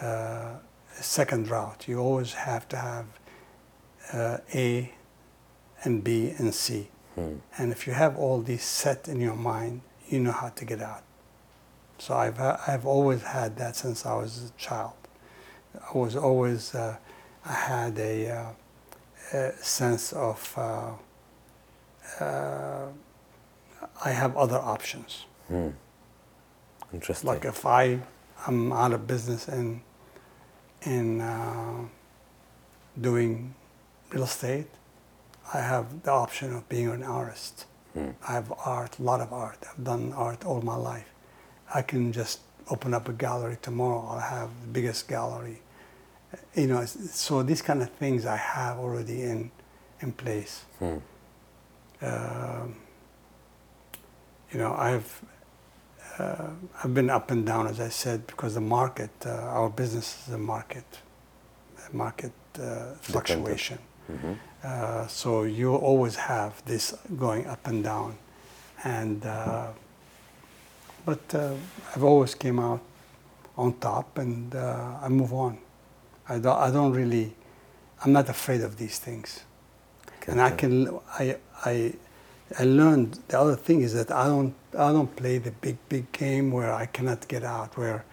[0.00, 0.54] uh,
[0.98, 1.86] a second route.
[1.88, 3.06] You always have to have
[4.12, 4.92] uh, A
[5.84, 7.36] and B and C, Hmm.
[7.58, 10.80] and if you have all these set in your mind, you know how to get
[10.80, 11.02] out.
[11.98, 14.92] So I've ha- I've always had that since I was a child.
[15.74, 16.96] I was always uh,
[17.44, 20.92] I had a, uh, a sense of uh,
[22.24, 22.86] uh,
[24.04, 25.26] I have other options.
[25.48, 25.68] Hmm.
[26.92, 27.28] Interesting.
[27.28, 28.00] Like if I
[28.46, 29.82] I'm out of business in
[30.82, 31.84] in uh,
[33.00, 33.54] doing
[34.10, 34.68] real estate,
[35.52, 37.66] I have the option of being an artist.
[37.94, 38.10] Hmm.
[38.26, 39.58] I have art, a lot of art.
[39.70, 41.12] I've done art all my life.
[41.74, 44.06] I can just open up a gallery tomorrow.
[44.08, 45.60] I'll have the biggest gallery.
[46.54, 49.50] You know, so these kind of things I have already in
[50.00, 50.64] in place.
[50.78, 50.98] Hmm.
[52.02, 52.76] Um,
[54.52, 55.22] you know, I've
[56.18, 56.50] uh,
[56.84, 60.34] I've been up and down, as I said, because the market, uh, our business is
[60.34, 60.84] a market,
[61.90, 63.78] a market uh, fluctuation.
[64.10, 64.36] Mhm.
[64.62, 68.16] Uh, so you always have this going up and down,
[68.84, 69.68] and uh,
[71.06, 71.54] but uh,
[71.94, 72.80] I've always came out
[73.56, 75.58] on top, and uh, I move on.
[76.28, 77.34] I don't, I don't really,
[78.04, 79.40] I'm not afraid of these things,
[80.18, 81.94] Okay, and I can I I
[82.58, 86.10] I learned the other thing is that I don't I don't play the big big
[86.12, 88.04] game where I cannot get out where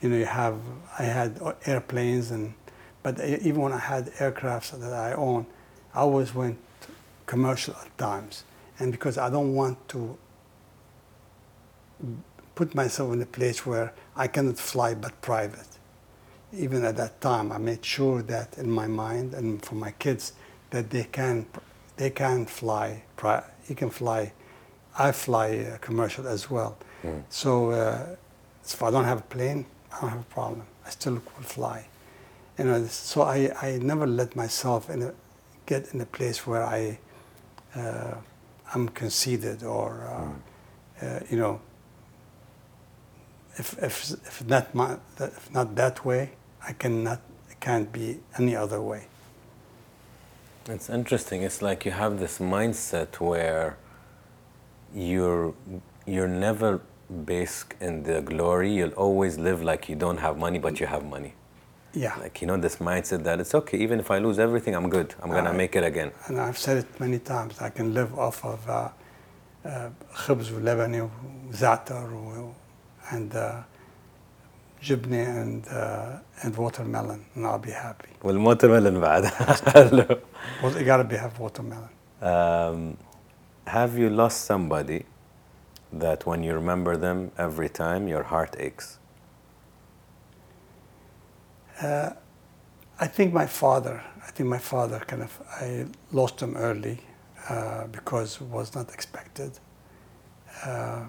[0.00, 0.58] you know you have
[0.98, 2.54] I had airplanes and
[3.02, 5.46] but even when I had aircrafts that I own
[5.94, 6.58] I always went
[7.26, 8.44] commercial at times.
[8.78, 10.18] And because I don't want to
[12.54, 15.68] put myself in a place where I cannot fly but private.
[16.52, 20.32] Even at that time I made sure that in my mind and for my kids
[20.70, 21.46] that they can
[21.96, 24.32] they can fly pri- you can fly
[24.98, 27.22] I fly uh, commercial as well Mm.
[27.28, 28.16] so uh,
[28.64, 31.86] if I don't have a plane I don't have a problem I still will fly
[32.58, 35.12] you know so I, I never let myself in a,
[35.66, 36.98] get in a place where I
[37.76, 38.14] uh,
[38.74, 41.60] I'm conceited or uh, uh, you know
[43.56, 46.30] if, if, if, not my, if not that way,
[46.66, 49.06] I cannot, it can't be any other way.
[50.67, 51.41] It's interesting.
[51.47, 53.77] It's like you have this mindset where
[54.93, 55.53] you're
[56.05, 56.81] you're never
[57.25, 58.71] based in the glory.
[58.77, 61.33] You'll always live like you don't have money, but you have money.
[61.93, 62.15] Yeah.
[62.23, 63.77] Like you know this mindset that it's okay.
[63.85, 65.15] Even if I lose everything, I'm good.
[65.21, 65.57] I'm gonna Right.
[65.63, 66.11] make it again.
[66.27, 68.89] and I've said it many times, I can live off of uh,
[69.65, 71.09] uh, خبز ولبني
[71.49, 72.53] وزعتر و-
[73.11, 73.41] and uh,
[74.81, 78.09] jibney and uh, and watermelon and I'll be happy.
[78.23, 80.05] والموترميلون بعد حلو
[80.62, 81.88] Well, you gotta be have watermelon.
[82.20, 82.96] Um,
[83.66, 85.04] have you lost somebody
[85.92, 88.98] that when you remember them every time your heart aches?
[91.80, 92.10] Uh,
[93.00, 94.02] I think my father.
[94.26, 95.40] I think my father kind of.
[95.60, 96.98] I lost him early
[97.48, 99.58] uh, because it was not expected.
[100.64, 101.04] Uh,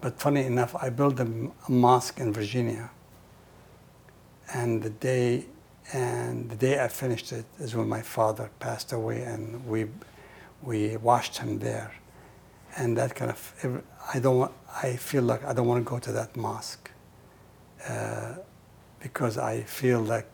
[0.00, 1.28] but funny enough, I built a
[1.68, 2.90] mosque in Virginia,
[4.54, 5.46] and the day
[5.92, 9.86] and the day I finished it is when my father passed away, and we
[10.62, 11.92] we washed him there,
[12.76, 13.82] and that kind of.
[14.14, 14.52] I don't.
[14.82, 16.90] I feel like I don't want to go to that mosque.
[17.88, 18.34] Uh,
[19.00, 20.28] because I feel like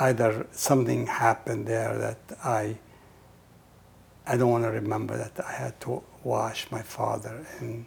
[0.00, 2.76] either something happened there that I
[4.26, 7.86] I don't want to remember that I had to wash my father in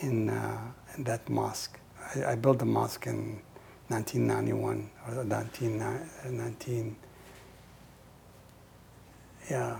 [0.00, 0.58] in, uh,
[0.96, 1.78] in that mosque.
[2.14, 3.40] I, I built the mosque in
[3.88, 6.96] 1991 or 19, uh, 19
[9.50, 9.78] yeah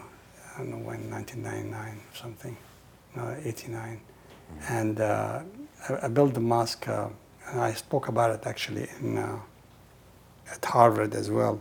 [0.54, 2.56] I don't know when 1999 or something
[3.14, 4.00] no 89
[4.68, 5.40] and uh,
[5.88, 7.08] I, I built the mosque uh,
[7.50, 9.38] and I spoke about it actually in uh,
[10.50, 11.60] at Harvard as well.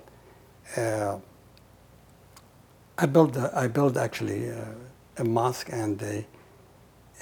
[0.75, 1.17] Uh,
[2.97, 4.65] I built I built actually uh,
[5.17, 6.25] a mosque and a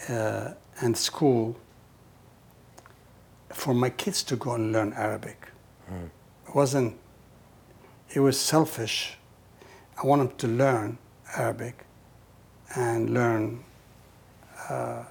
[0.09, 1.55] uh, and school
[3.55, 5.47] for my kids to go and learn Arabic.
[6.47, 6.97] It wasn't.
[8.13, 9.17] It was selfish.
[9.97, 10.97] I want them to learn
[11.37, 11.85] Arabic
[12.75, 13.63] and learn
[14.69, 15.07] uh, a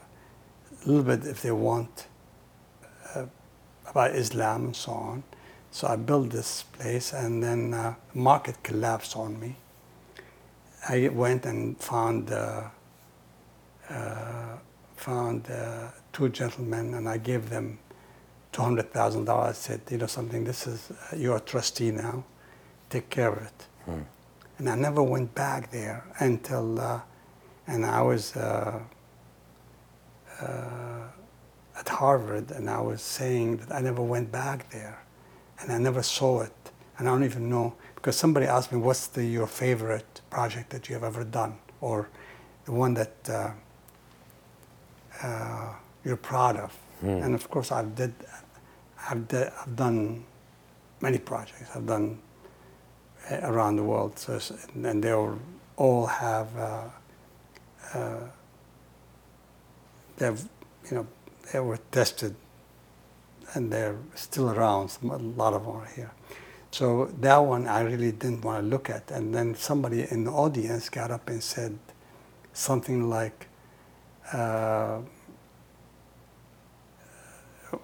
[0.84, 2.06] little bit if they want
[3.14, 3.24] uh,
[3.86, 5.22] about Islam and so on.
[5.70, 9.56] So I built this place, and then uh, market collapsed on me.
[10.88, 12.64] I went and found uh,
[13.88, 14.58] uh,
[14.96, 17.78] found uh, two gentlemen, and I gave them
[18.54, 19.56] two hundred thousand dollars.
[19.58, 22.24] Said, you know something, this is uh, you're a trustee now.
[22.88, 23.60] Take care of it.
[24.58, 27.00] And I never went back there until, uh,
[27.66, 28.36] and I was.
[28.36, 28.80] Uh,
[30.40, 31.04] uh,
[31.76, 34.98] at Harvard, and I was saying that I never went back there,
[35.58, 36.52] and I never saw it,
[36.98, 40.88] and I don't even know because somebody asked me, "What's the, your favorite project that
[40.88, 42.08] you have ever done, or
[42.64, 43.50] the one that uh,
[45.22, 45.72] uh,
[46.04, 46.72] you're proud of?"
[47.24, 48.12] And of course, I've did,
[49.08, 50.24] I've, d- I've done
[51.00, 51.70] many projects.
[51.74, 52.18] I've done
[53.30, 54.40] uh, around the world, so,
[54.74, 55.38] and they all,
[55.76, 56.56] all have.
[56.56, 56.84] Uh,
[57.94, 58.20] uh,
[60.16, 60.42] they've,
[60.90, 61.06] you know,
[61.52, 62.34] they were tested
[63.54, 64.88] and they're still around.
[64.88, 66.10] Some, a lot of them are here.
[66.70, 69.10] So that one I really didn't want to look at.
[69.10, 71.78] And then somebody in the audience got up and said
[72.52, 73.48] something like,
[74.32, 74.98] uh,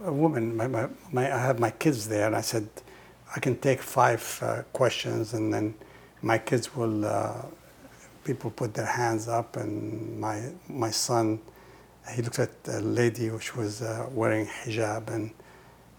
[0.04, 2.68] a woman, my, my, my, I have my kids there, and I said,
[3.34, 5.74] I can take five uh, questions, and then
[6.22, 7.42] my kids will, uh,
[8.24, 11.40] people put their hands up, and my, my son,
[12.14, 15.30] he looked at a lady which was uh, wearing hijab, and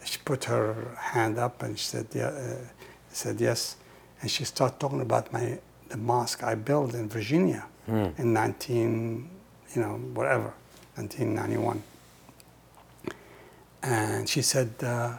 [0.04, 2.56] she put her hand up, and she said, yeah, uh,
[3.12, 3.78] said yes,
[4.22, 7.66] and she started talking about my the mosque I built in Virginia
[8.18, 9.30] in 19,
[9.76, 10.54] you know, whatever,
[10.96, 11.84] 1991.
[13.84, 15.18] And she said, uh,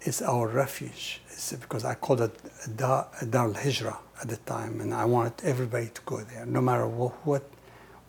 [0.00, 1.20] it's our refuge.
[1.30, 2.36] It's because I called it
[2.76, 6.86] Dar, Dar al-Hijra at the time, and I wanted everybody to go there, no matter
[6.86, 7.50] what, what,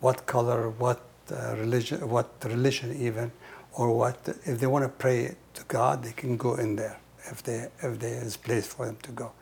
[0.00, 3.32] what color, what uh, religion, what religion even,
[3.72, 4.16] or what.
[4.44, 6.98] If they want to pray to God, they can go in there
[7.30, 9.32] if they if there is place for them to go.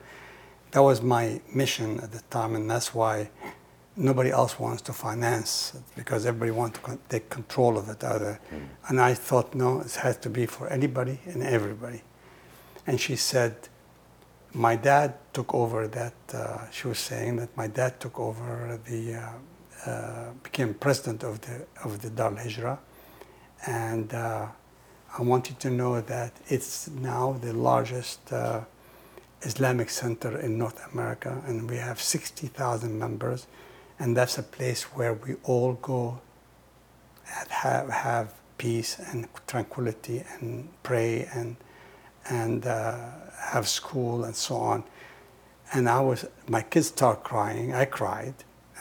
[0.71, 3.29] That was my mission at the time, and that's why
[3.97, 8.03] nobody else wants to finance it because everybody wants to con- take control of it.
[8.03, 8.39] Either.
[8.87, 12.01] And I thought, no, it has to be for anybody and everybody.
[12.87, 13.55] And she said,
[14.53, 16.13] my dad took over that.
[16.33, 21.41] Uh, she was saying that my dad took over the, uh, uh, became president of
[21.41, 22.79] the of the Dar Hijra,
[23.67, 24.47] and uh,
[25.17, 28.61] I want you to know that it's now the largest uh,
[29.41, 33.47] Islamic center in North America, and we have 60,000 members,
[33.99, 36.19] and that's a place where we all go
[37.37, 41.55] and have have peace and tranquility and pray and
[42.29, 42.95] and uh,
[43.37, 44.83] have school and so on.
[45.73, 47.73] And I was, my kids started crying.
[47.73, 48.35] I cried.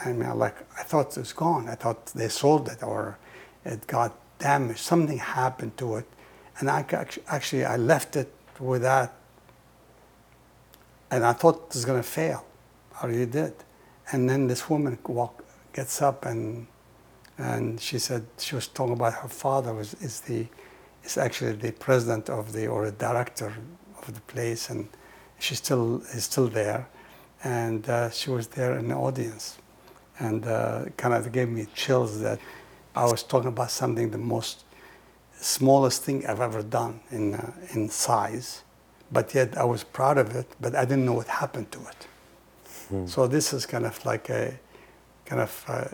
[0.05, 1.69] I mean, like I thought it was gone.
[1.69, 3.19] I thought they sold it or
[3.65, 4.81] it got damaged.
[4.81, 6.07] Something happened to it,
[6.59, 6.85] and I
[7.29, 9.13] actually I left it without.
[11.11, 12.45] And I thought it was going to fail.
[13.01, 13.55] I really did.
[14.13, 16.67] And then this woman walk, gets up and
[17.37, 20.47] and she said she was talking about her father was is the
[21.03, 23.53] is actually the president of the or a director
[24.01, 24.89] of the place and
[25.39, 26.89] she still is still there.
[27.43, 29.59] And uh, she was there in the audience.
[30.19, 32.39] And uh, kind of gave me chills that
[32.95, 34.65] I was talking about something the most
[35.41, 38.63] smallest thing I've ever done in uh, in size.
[39.11, 42.07] But yet I was proud of it but I didn't know what happened to it
[43.07, 44.59] so this is kind of like a
[45.27, 45.85] kind of uh,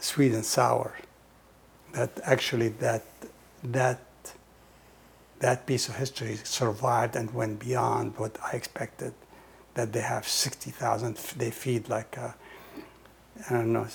[0.00, 0.94] sweet and sour.
[1.92, 3.04] That actually that
[3.62, 4.00] that
[5.40, 9.12] that piece of history survived and went beyond what I expected.
[9.74, 12.32] That they have sixty thousand, they feed like uh,
[13.50, 13.86] I don't know,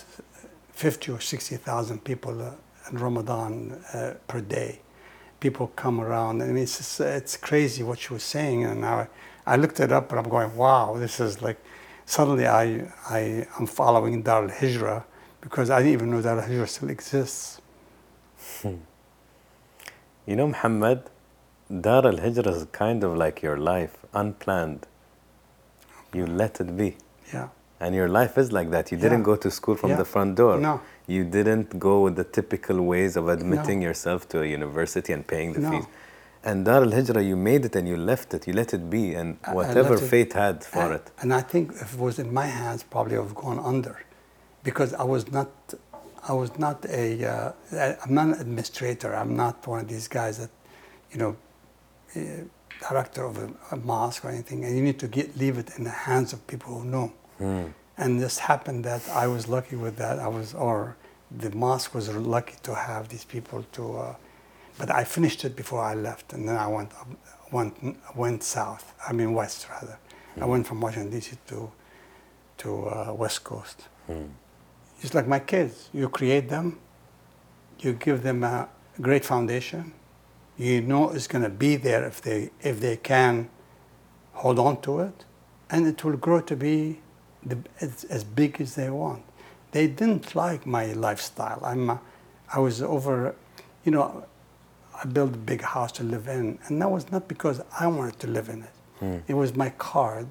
[0.72, 2.52] fifty or sixty thousand people uh,
[2.90, 4.80] in Ramadan uh, per day.
[5.40, 6.40] People come around.
[6.42, 9.08] I mean, it's just, it's crazy what she was saying, and I
[9.44, 11.58] I looked it up, and I'm going, wow, this is like
[12.06, 15.04] suddenly I, I am following Dar al-Hijra
[15.40, 17.60] because I didn't even know Dar al-Hijra still exists.
[18.62, 18.76] Hmm.
[20.26, 21.02] You know, Muhammad,
[21.80, 24.86] Dar al Hijra is kind of like your life, unplanned.
[26.12, 26.96] You let it be.
[27.32, 27.48] Yeah.
[27.80, 28.92] And your life is like that.
[28.92, 29.96] You didn't go to school from Yeah.
[29.96, 30.58] the front door.
[30.58, 30.80] No.
[31.08, 33.86] You didn't go with the typical ways of admitting No.
[33.86, 35.70] yourself to a university and paying the No.
[35.70, 35.84] fees.
[36.44, 38.46] And Dar al Hijra, you made it and you left it.
[38.48, 41.10] You let it be, and whatever it- fate had for and, it.
[41.20, 44.04] And I think if it was in my hands, probably I would have gone under,
[44.64, 45.50] because I was not,
[46.28, 49.14] I was not a, uh, I- I'm not an administrator.
[49.14, 50.50] I'm not one of these guys that,
[51.12, 51.36] you know,
[52.16, 52.42] eh,
[52.88, 54.64] director of a, a mosque or anything.
[54.64, 57.12] And you need to get leave it in the hands of people who know.
[57.38, 57.66] Hmm.
[57.96, 60.18] And this happened that I was lucky with that.
[60.18, 60.96] I was, or
[61.30, 63.98] the mosque was lucky to have these people to.
[63.98, 64.14] Uh,
[64.82, 67.06] but I finished it before I left, and then I went up,
[67.52, 67.74] went
[68.16, 68.94] went south.
[69.08, 69.96] I mean west rather.
[70.40, 71.38] I went from Washington D.C.
[71.50, 71.70] to
[72.58, 73.86] to uh, West Coast.
[74.08, 74.30] Hmm.
[75.00, 75.88] It's like my kids.
[75.92, 76.80] You create them.
[77.78, 78.68] You give them a
[79.00, 79.92] great foundation.
[80.58, 83.50] You know it's going to be there if they if they can
[84.32, 85.24] hold on to it,
[85.70, 86.98] and it will grow to be
[87.46, 89.22] the, as, as big as they want.
[89.70, 91.60] They didn't like my lifestyle.
[91.64, 92.00] I'm,
[92.52, 93.36] I was over,
[93.84, 94.24] you know,
[95.02, 98.20] I built a big house to live in, and that was not because I wanted
[98.20, 98.74] to live in it.
[99.00, 99.18] Hmm.
[99.26, 100.28] It was my card.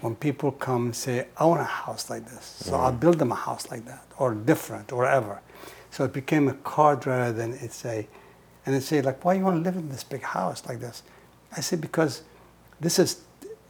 [0.00, 3.32] When people come and say, I want a house like this, so I'll build them
[3.32, 5.40] a house like that, or different, or ever.
[5.90, 8.06] So it became a card rather than it's a,
[8.66, 11.02] and they say like, why you want to live in this big house like this?
[11.56, 12.22] I say because
[12.80, 13.20] this is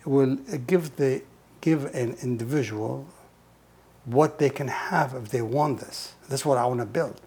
[0.04, 1.22] will give the
[1.60, 3.06] give an individual
[4.04, 6.14] what they can have if they want this.
[6.28, 7.20] That's what I want to build.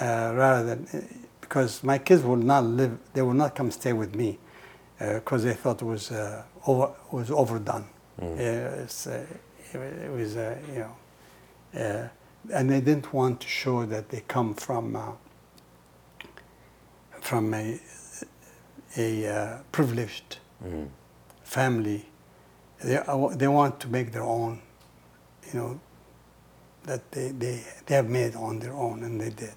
[0.00, 1.08] Uh, rather than
[1.40, 4.38] because my kids will not live, they will not come stay with me
[4.98, 7.86] because they thought it was uh, over was overdone.
[8.20, 8.38] Mm.
[8.38, 9.24] Uh, uh,
[10.04, 10.96] it, was uh, you know,
[11.80, 12.08] uh,
[12.52, 15.12] and they didn't want to show that they come from uh,
[17.20, 17.78] from a
[18.96, 20.84] a uh, privileged Hmm.
[21.42, 22.06] family.
[22.82, 24.60] They, uh, they want to make their own,
[25.52, 25.80] you know,
[26.84, 29.54] that they, they, they have made on their own, and they did.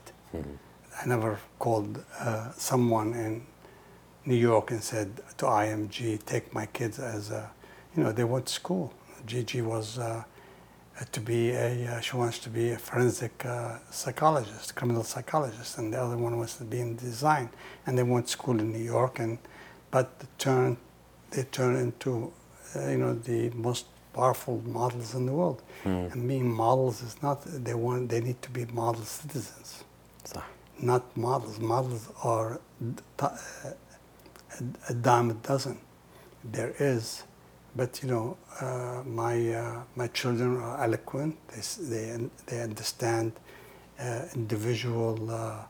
[1.01, 3.45] I never called uh, someone in
[4.25, 7.49] New York and said to IMG, take my kids as a,
[7.95, 8.93] you know, they went to school.
[9.25, 10.23] Gigi was uh,
[11.11, 15.93] to be a, uh, she wants to be a forensic uh, psychologist, criminal psychologist, and
[15.93, 17.49] the other one was to be in design.
[17.85, 19.37] And they went to school in New York, and
[19.91, 20.77] but the turn,
[21.31, 22.33] they turned into,
[22.75, 25.61] uh, you know, the most powerful models in the world.
[25.83, 26.07] Hmm.
[26.11, 29.83] And being models is not, they want, they need to be model citizens
[30.33, 30.41] صح.
[30.79, 31.59] not models.
[31.59, 32.59] Models are
[33.19, 33.29] uh,
[34.89, 35.77] a, dime a dozen.
[36.43, 37.23] There is,
[37.75, 41.35] but you know, uh, my uh, my children are eloquent.
[41.49, 43.31] They they they understand
[43.99, 45.65] uh, individual uh,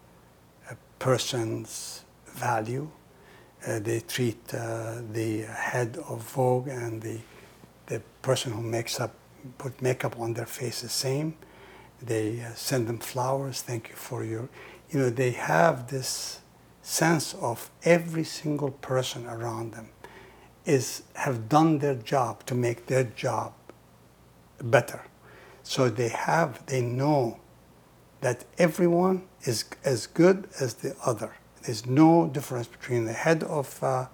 [0.99, 2.89] person's value.
[3.65, 7.17] Uh, they treat the head of Vogue and the
[7.87, 9.13] the person who makes up
[9.57, 11.33] put makeup on their face the same.
[12.01, 13.61] They uh, send them flowers.
[13.61, 14.49] Thank you for your,
[14.89, 16.41] you know, they have this
[16.81, 19.89] sense of every single person around them
[20.65, 23.53] is have done their job to make their job
[24.61, 25.03] better.
[25.63, 27.39] So they have, they know
[28.21, 31.35] that everyone is as good as the other.
[31.63, 34.07] There's no difference between the head of uh,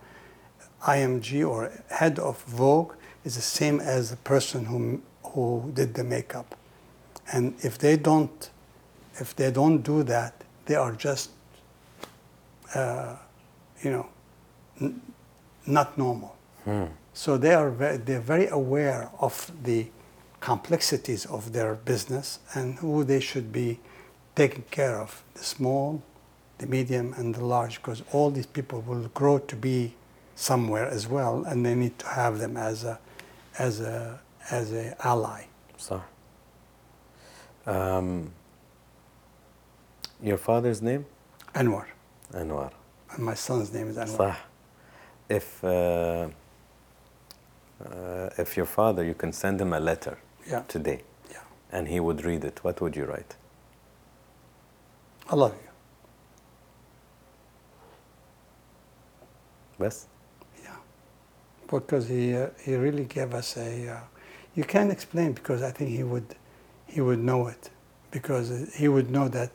[0.87, 6.03] IMG or head of Vogue is the same as the person who, who did the
[6.03, 6.55] makeup.
[7.31, 8.49] And if they don't,
[9.15, 10.33] if they don't do that,
[10.65, 11.31] they are just,
[12.75, 13.15] uh,
[13.83, 14.07] you know,
[14.81, 15.01] n-
[15.65, 16.35] not normal.
[16.65, 16.85] Hmm.
[17.13, 19.87] So they are very, they're very aware of the
[20.39, 23.79] complexities of their business and who they should be
[24.35, 26.01] taking care of the small,
[26.57, 29.93] the medium, and the large because all these people will grow to be
[30.35, 32.99] somewhere as well and they need to have them as a
[33.59, 34.19] as a
[34.49, 35.43] as a ally
[35.77, 36.12] صح.
[37.65, 38.31] Um,
[40.21, 41.05] your father's name?
[41.53, 41.85] Anwar
[42.33, 42.71] Anwar.
[43.11, 44.35] and my son's name is Anwar صح.
[45.29, 46.27] If uh,
[47.85, 50.17] uh, if your father, you can send him a letter
[50.49, 51.01] yeah today,
[51.31, 51.37] yeah
[51.71, 52.63] and he would read it.
[52.63, 53.35] What would you write?
[55.29, 55.69] I love you
[59.79, 60.07] Best.
[60.63, 60.75] Yeah,
[61.67, 63.89] because he uh, he really gave us a.
[63.89, 63.99] Uh,
[64.55, 66.35] you can't explain because I think he would
[66.93, 67.71] he would know it
[68.11, 69.51] because he would know that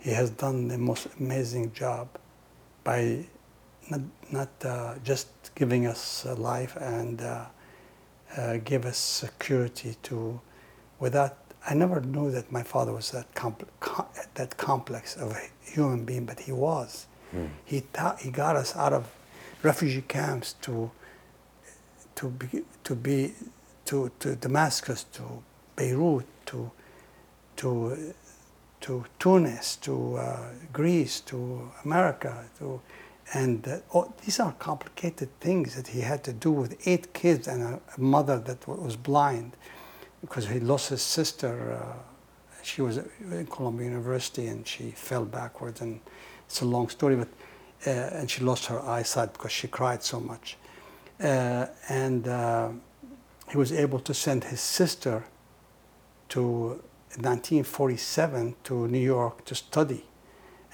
[0.00, 2.08] he has done the most amazing job
[2.82, 3.24] by
[3.90, 4.00] not
[4.32, 7.44] not uh, just giving us uh, life and uh,
[8.36, 10.40] uh, give us security to
[10.98, 11.36] without.
[11.70, 16.04] I never knew that my father was that compl- com- that complex of a human
[16.04, 17.06] being, but he was.
[17.30, 17.46] Hmm.
[17.64, 19.04] He taught, he got us out of
[19.62, 20.90] refugee camps to
[22.16, 23.32] to be to be
[23.86, 25.22] to, to Damascus, to
[25.76, 26.70] Beirut, to
[27.56, 28.14] to
[28.80, 32.80] to Tunis, to uh, Greece, to America, to
[33.32, 37.48] and uh, all, these are complicated things that he had to do with eight kids
[37.48, 39.56] and a, a mother that was blind
[40.20, 41.72] because he lost his sister.
[41.72, 41.96] Uh,
[42.62, 46.00] she was in Columbia University and she fell backwards, and
[46.46, 47.28] it's a long story, but
[47.86, 50.56] uh, and she lost her eyesight because she cried so much.
[51.20, 52.70] Uh, and uh,
[53.50, 55.24] he was able to send his sister
[56.30, 56.80] to
[57.16, 60.04] 1947 to New York to study.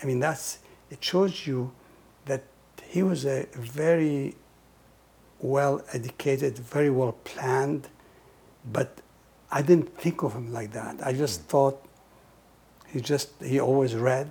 [0.03, 0.59] I mean, that's
[0.91, 1.73] it shows you
[2.27, 2.45] that
[2.85, 4.35] he was a very
[5.39, 7.89] well educated, very well planned,
[8.73, 9.01] but
[9.51, 11.07] I didn't think of him like that.
[11.07, 11.85] I just thought
[12.87, 14.31] he just he always read,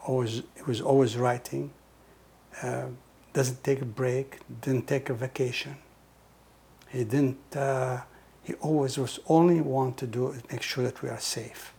[0.00, 1.70] always he was always writing.
[2.62, 2.86] Uh,
[3.32, 5.76] doesn't take a break, didn't take a vacation.
[6.88, 7.56] He didn't.
[7.56, 8.02] Uh,
[8.42, 11.72] he always was only want to do is make sure that we are safe,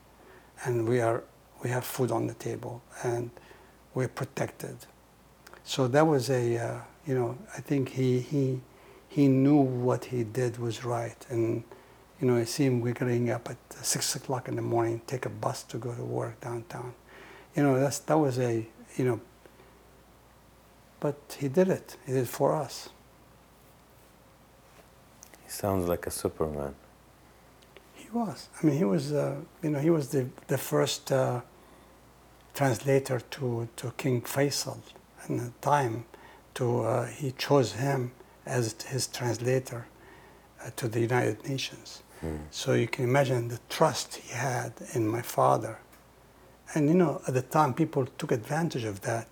[0.63, 1.23] and we are
[1.63, 3.31] we have food on the table and
[3.95, 4.75] we're protected.
[5.63, 8.61] So that was a uh, you know I think he he
[9.07, 11.63] he knew what he did was right and
[12.19, 15.29] you know I see him waking up at six o'clock in the morning, take a
[15.29, 16.93] bus to go to work downtown.
[17.55, 19.21] You know that's that was a you know.
[20.99, 21.97] But he did it.
[22.05, 22.89] He did it for us.
[25.53, 26.73] Sounds like a Superman.
[27.93, 28.49] He was.
[28.57, 29.13] I mean, he was.
[29.13, 31.41] Uh, you know, he was the the first uh,
[32.55, 34.79] translator to to King Faisal
[35.29, 36.05] in the time.
[36.55, 38.11] To uh, he chose him
[38.47, 39.85] as his translator
[40.59, 42.01] uh, to the United Nations.
[42.21, 42.37] Hmm.
[42.49, 45.77] So you can imagine the trust he had in my father.
[46.73, 49.27] And you know, at the time, people took advantage of that.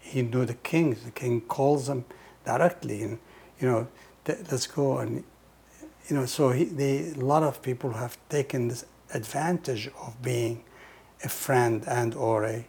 [0.00, 0.96] He knew the king.
[1.04, 2.06] The king calls them
[2.46, 3.18] directly, and
[3.60, 3.88] you know,
[4.50, 4.98] let's go.
[4.98, 5.24] And
[6.08, 10.64] you know, so he, they, a lot of people have taken this advantage of being
[11.22, 12.66] a friend and or a,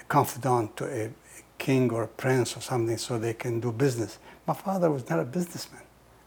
[0.00, 1.12] a confidant to a, a
[1.58, 4.18] king or a prince or something, so they can do business.
[4.46, 5.82] My father was not a businessman.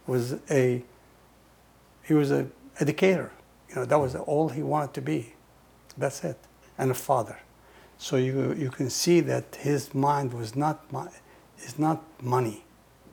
[0.07, 0.83] Was a
[2.03, 2.47] he was a
[2.79, 3.31] educator.
[3.69, 5.33] You know, that was all he wanted to be.
[5.97, 6.37] That's it.
[6.77, 7.39] And a father.
[7.97, 10.85] So you you can see that his mind was not
[11.57, 12.63] is not money.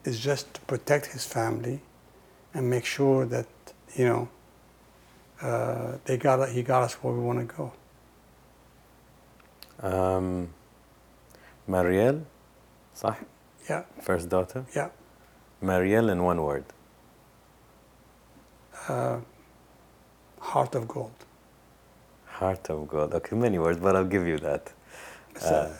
[0.05, 1.81] It's just to protect his family
[2.53, 3.47] and make sure that
[3.95, 4.27] you know
[5.41, 7.71] uh, they got he got us where we want to go.
[9.81, 10.49] Um,
[11.67, 12.21] Marielle,
[12.95, 13.15] صح?
[13.69, 14.65] Yeah, First daughter.
[14.75, 14.89] yeah.
[15.61, 16.65] Marielle in one word.
[18.89, 19.17] Uh,
[20.39, 21.25] heart of gold.
[22.25, 23.13] Heart of gold.
[23.13, 24.73] Okay, many words, but I'll give you that.
[25.41, 25.73] Uh, uh,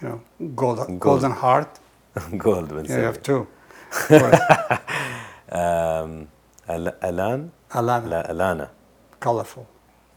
[0.00, 0.20] you know,
[0.54, 1.00] gold, gold.
[1.00, 1.78] golden heart.
[2.38, 3.46] gold Yeah, you have two.
[5.50, 6.28] Um,
[6.68, 7.50] Al Alan?
[7.70, 8.08] Alana.
[8.08, 8.70] La Alana.
[9.18, 9.66] Colorful.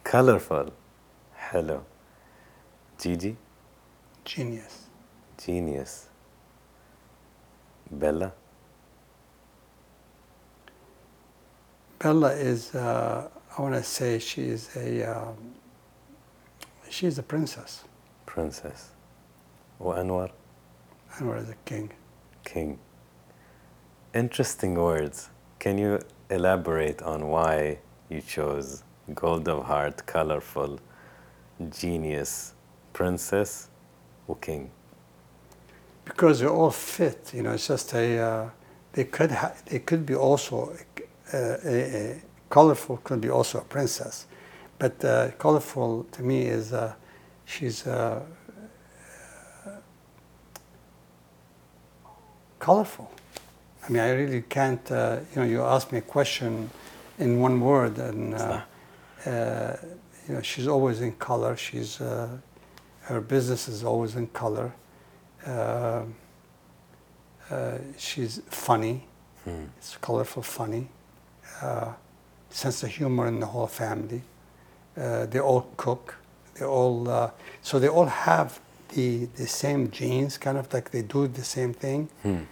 [0.03, 0.72] Colorful.
[1.34, 1.84] Hello.
[2.99, 3.35] Gigi?
[4.23, 4.88] Genius.
[5.38, 6.07] Genius.
[7.91, 8.31] Bella?
[11.99, 15.35] Bella is, uh, I want to say she is a, um,
[16.89, 17.84] she is a princess.
[18.26, 18.91] Princess.
[19.80, 20.31] Or Anwar?
[21.15, 21.91] Anwar is a king.
[22.43, 22.77] King.
[24.14, 25.30] Interesting words.
[25.60, 25.99] Can you
[26.30, 27.80] elaborate on why
[28.10, 28.84] you chose
[29.14, 30.80] gold of heart, colorful,
[31.69, 32.53] genius,
[32.94, 33.69] princess,
[34.27, 34.69] or king?
[36.06, 37.31] because they all fit.
[37.34, 38.19] You know, it's just a.
[38.19, 38.49] Uh,
[38.94, 40.76] they could ha- they could be also
[41.34, 44.27] a, a, a colorful could be also a princess,
[44.77, 46.94] but uh, colorful to me is uh,
[47.45, 48.22] she's uh,
[52.60, 53.11] colorful.
[53.85, 54.91] I mean, I really can't.
[54.91, 56.69] Uh, you know, you ask me a question
[57.19, 58.61] in one word, and uh,
[59.26, 59.76] uh,
[60.27, 61.57] you know, she's always in color.
[61.57, 62.30] She's uh,
[63.01, 64.73] her business is always in color.
[65.45, 66.03] Uh,
[67.49, 69.05] uh, she's funny.
[69.43, 69.65] Hmm.
[69.77, 70.88] It's colorful, funny.
[71.61, 71.91] Uh,
[72.49, 74.22] sense of humor in the whole family.
[74.95, 76.15] Uh, they all cook.
[76.55, 77.31] They all uh,
[77.61, 81.73] so they all have the the same genes, kind of like they do the same
[81.73, 82.07] thing.
[82.22, 82.43] Hmm.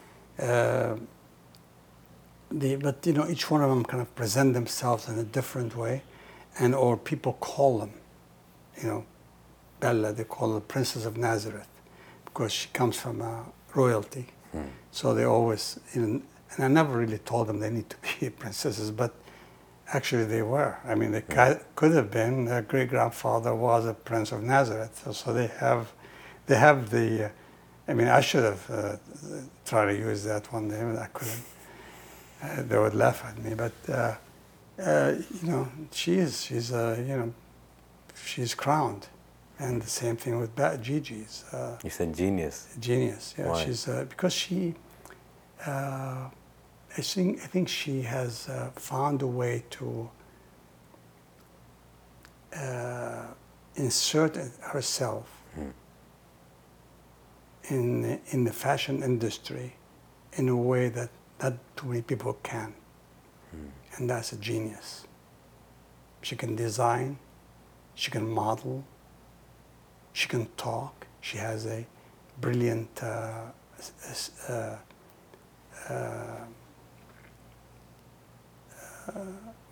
[2.51, 5.75] The, but you know, each one of them kind of present themselves in a different
[5.75, 6.03] way,
[6.59, 7.93] and or people call them,
[8.81, 9.05] you know,
[9.79, 10.11] Bella.
[10.11, 11.67] They call her Princess of Nazareth
[12.25, 14.27] because she comes from uh, royalty.
[14.51, 14.63] Hmm.
[14.91, 16.21] So they always, you know,
[16.55, 19.13] and I never really told them they need to be princesses, but
[19.93, 20.77] actually they were.
[20.85, 21.59] I mean, they Yeah.
[21.75, 22.45] could have been.
[22.45, 25.93] Their great grandfather was a prince of Nazareth, so, so they have,
[26.47, 27.25] they have the.
[27.25, 27.29] Uh,
[27.87, 28.97] I mean, I should have uh,
[29.65, 31.43] tried to use that one day, but I couldn't.
[32.41, 34.15] Uh, they would laugh at me, but uh,
[34.81, 36.43] uh, you know, she is.
[36.43, 37.33] She's uh, you know,
[38.25, 39.07] she's crowned,
[39.59, 41.45] and the same thing with ba- Gigi's.
[41.53, 42.67] Uh, You said genius.
[42.79, 43.35] genius.
[43.37, 43.63] Yeah, Why?
[43.65, 44.73] she's uh, because she.
[45.67, 46.29] Uh,
[46.97, 50.09] I think I think she has uh, found a way to
[52.55, 53.25] uh,
[53.75, 55.71] insert herself Hmm.
[57.69, 59.73] in in the fashion industry
[60.37, 61.09] in a way that
[61.41, 62.73] not too many people can,
[63.51, 63.67] Hmm.
[63.97, 65.05] and that's a genius.
[66.21, 67.17] She can design,
[67.95, 68.83] she can model,
[70.13, 71.07] she can talk.
[71.21, 71.85] She has a
[72.39, 73.51] brilliant uh,
[74.49, 74.75] uh,
[75.89, 76.45] uh, uh,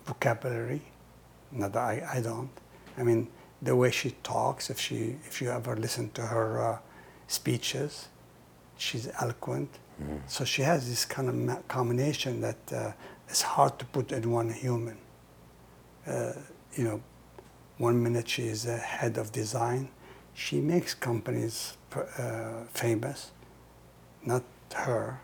[0.06, 0.82] vocabulary.
[1.52, 2.50] Not that I, I don't.
[2.98, 3.28] I mean,
[3.62, 4.70] the way she talks.
[4.70, 6.78] If she, if you ever listen to her uh,
[7.28, 8.08] speeches,
[8.76, 9.70] she's eloquent.
[10.00, 10.16] Hmm.
[10.26, 12.92] So she has this kind of combination that uh,
[13.28, 14.98] is hard to put in one human.
[16.06, 16.32] Uh,
[16.74, 17.00] you know,
[17.78, 19.88] one minute she is a head of design,
[20.34, 23.32] she makes companies uh, famous.
[24.24, 24.42] Not
[24.74, 25.20] her.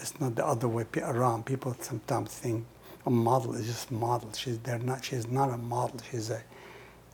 [0.00, 1.46] It's not the other way around.
[1.46, 2.64] People sometimes think
[3.06, 4.32] a model is just a model.
[4.32, 5.04] She's they're not.
[5.04, 6.00] She's not a model.
[6.10, 6.42] She's a.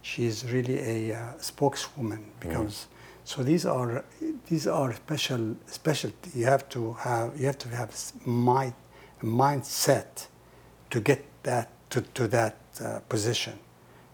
[0.03, 2.25] She's really a uh, spokeswoman.
[2.41, 2.89] Becomes
[3.25, 3.43] so.
[3.43, 4.05] These are
[4.49, 6.31] these are special specialty.
[6.35, 7.95] You have to have you have to have
[8.27, 8.75] mind
[9.23, 10.27] a mindset
[10.91, 13.59] to get that to, to that uh, position.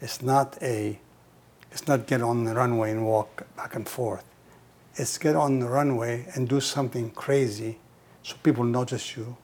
[0.01, 0.99] It's not a
[1.71, 4.25] it's not get on the runway and walk back and forth.
[4.95, 7.79] It's get on the runway and do something crazy
[8.23, 9.37] so people notice you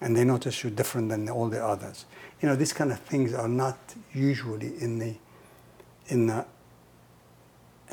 [0.00, 2.04] and they notice you different than all the others.
[2.42, 3.78] You know, these kind of things are not
[4.12, 5.14] usually in the
[6.08, 6.44] in the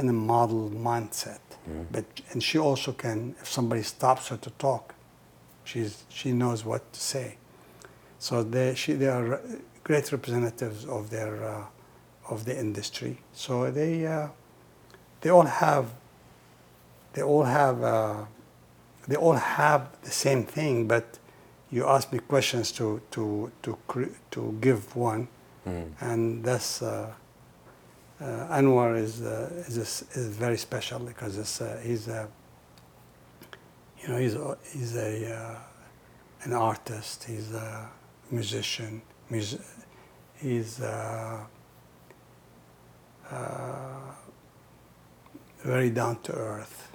[0.02, 1.40] in the model mindset.
[1.70, 1.86] Mm.
[1.92, 4.96] But and she also can if somebody stops her to talk,
[5.64, 7.38] she's she knows what to say.
[8.20, 9.42] So they she they are
[9.84, 13.18] great representatives of their uh, of the industry.
[13.34, 14.28] So they uh,
[15.22, 15.86] they all have
[17.14, 18.26] they all have uh,
[19.08, 21.20] they all have the same thing, but
[21.72, 23.78] you ask me questions to to to
[24.32, 25.28] to give one,
[25.64, 25.84] Hmm.
[26.02, 27.14] and that's uh,
[28.22, 32.28] Anwar is uh, is is is very special because it's, uh, he's a
[34.02, 35.56] you know he's a, he's a uh,
[36.44, 37.24] an artist.
[37.24, 37.90] He's a
[38.30, 39.02] musician.
[39.30, 39.58] Mus-
[40.36, 41.40] he's uh,
[43.32, 44.12] uh,
[45.64, 46.92] very down to earth.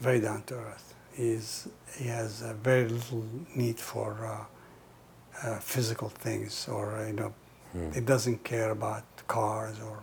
[0.00, 0.94] Very down to earth.
[1.12, 3.24] He's he has uh, very little
[3.54, 7.32] need for uh, uh, physical things or uh, you know
[7.72, 7.90] Hmm.
[7.92, 9.98] he doesn't care about cars or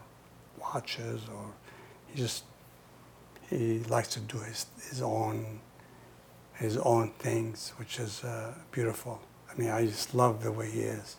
[0.73, 1.45] watches or
[2.07, 2.43] he just
[3.49, 5.59] he likes to do his his own
[6.59, 9.21] his own things, which is uh, beautiful.
[9.49, 11.15] I mean, I just love the way he is.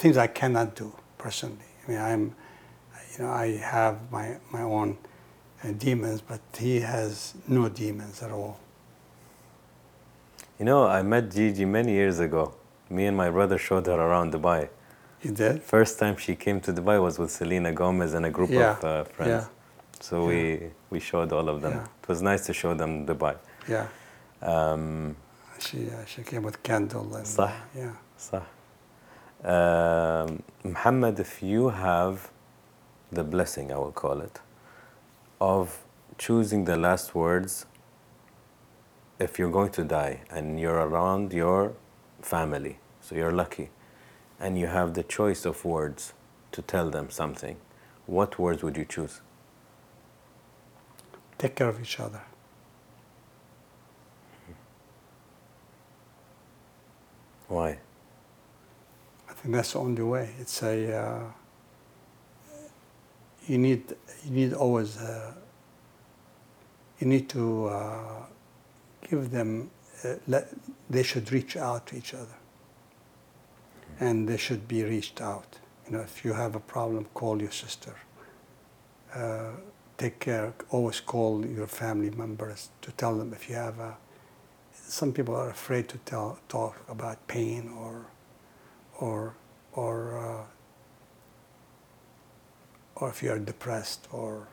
[0.00, 1.70] Things I cannot do personally.
[1.86, 2.34] I mean, I'm,
[3.12, 4.96] you know, I have my my own
[5.62, 8.58] uh, demons, but he has no demons at all.
[10.58, 12.54] You know, I met Gigi many years ago.
[12.90, 14.68] Me and my brother showed her around Dubai.
[15.22, 15.62] Did?
[15.62, 18.78] First time she came to Dubai was with Selena Gomez and a group yeah.
[18.78, 19.30] of uh, friends.
[19.30, 20.00] Yeah.
[20.00, 20.28] So yeah.
[20.28, 21.72] we we showed all of them.
[21.72, 22.02] Yeah.
[22.02, 23.36] It was nice to show them Dubai.
[23.68, 23.88] Yeah.
[24.40, 25.16] Um,
[25.58, 27.92] she uh, she came with Kendall and صح, yeah.
[28.18, 28.42] صح.
[29.44, 32.30] Um, Muhammad, if you have
[33.10, 34.40] the blessing, I will call it,
[35.40, 35.84] of
[36.16, 37.66] choosing the last words
[39.18, 41.72] if you're going to die and you're around your
[42.20, 43.70] family, so you're lucky
[44.40, 46.12] and you have the choice of words
[46.52, 47.56] to tell them something,
[48.06, 49.20] what words would you choose?
[51.36, 52.22] Take care of each other.
[57.48, 57.78] Why?
[59.28, 60.30] I think that's the only way.
[60.38, 61.20] It's a uh,
[63.46, 63.94] you need
[64.24, 65.32] you need always uh,
[66.98, 68.26] you need to uh,
[69.08, 69.70] give them
[70.04, 70.48] uh, let,
[70.90, 72.36] they should reach out to each other
[74.00, 75.58] and they should be reached out.
[75.86, 77.94] You know, if you have a problem, call your sister.
[79.14, 79.52] Uh,
[79.96, 80.52] take care.
[80.70, 83.96] Always call your family members to tell them if you have a.
[84.72, 88.06] Some people are afraid to tell talk about pain or
[89.00, 89.34] or
[89.72, 90.44] or uh,
[92.96, 94.48] or if you are depressed or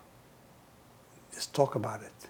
[1.33, 2.29] just talk about it.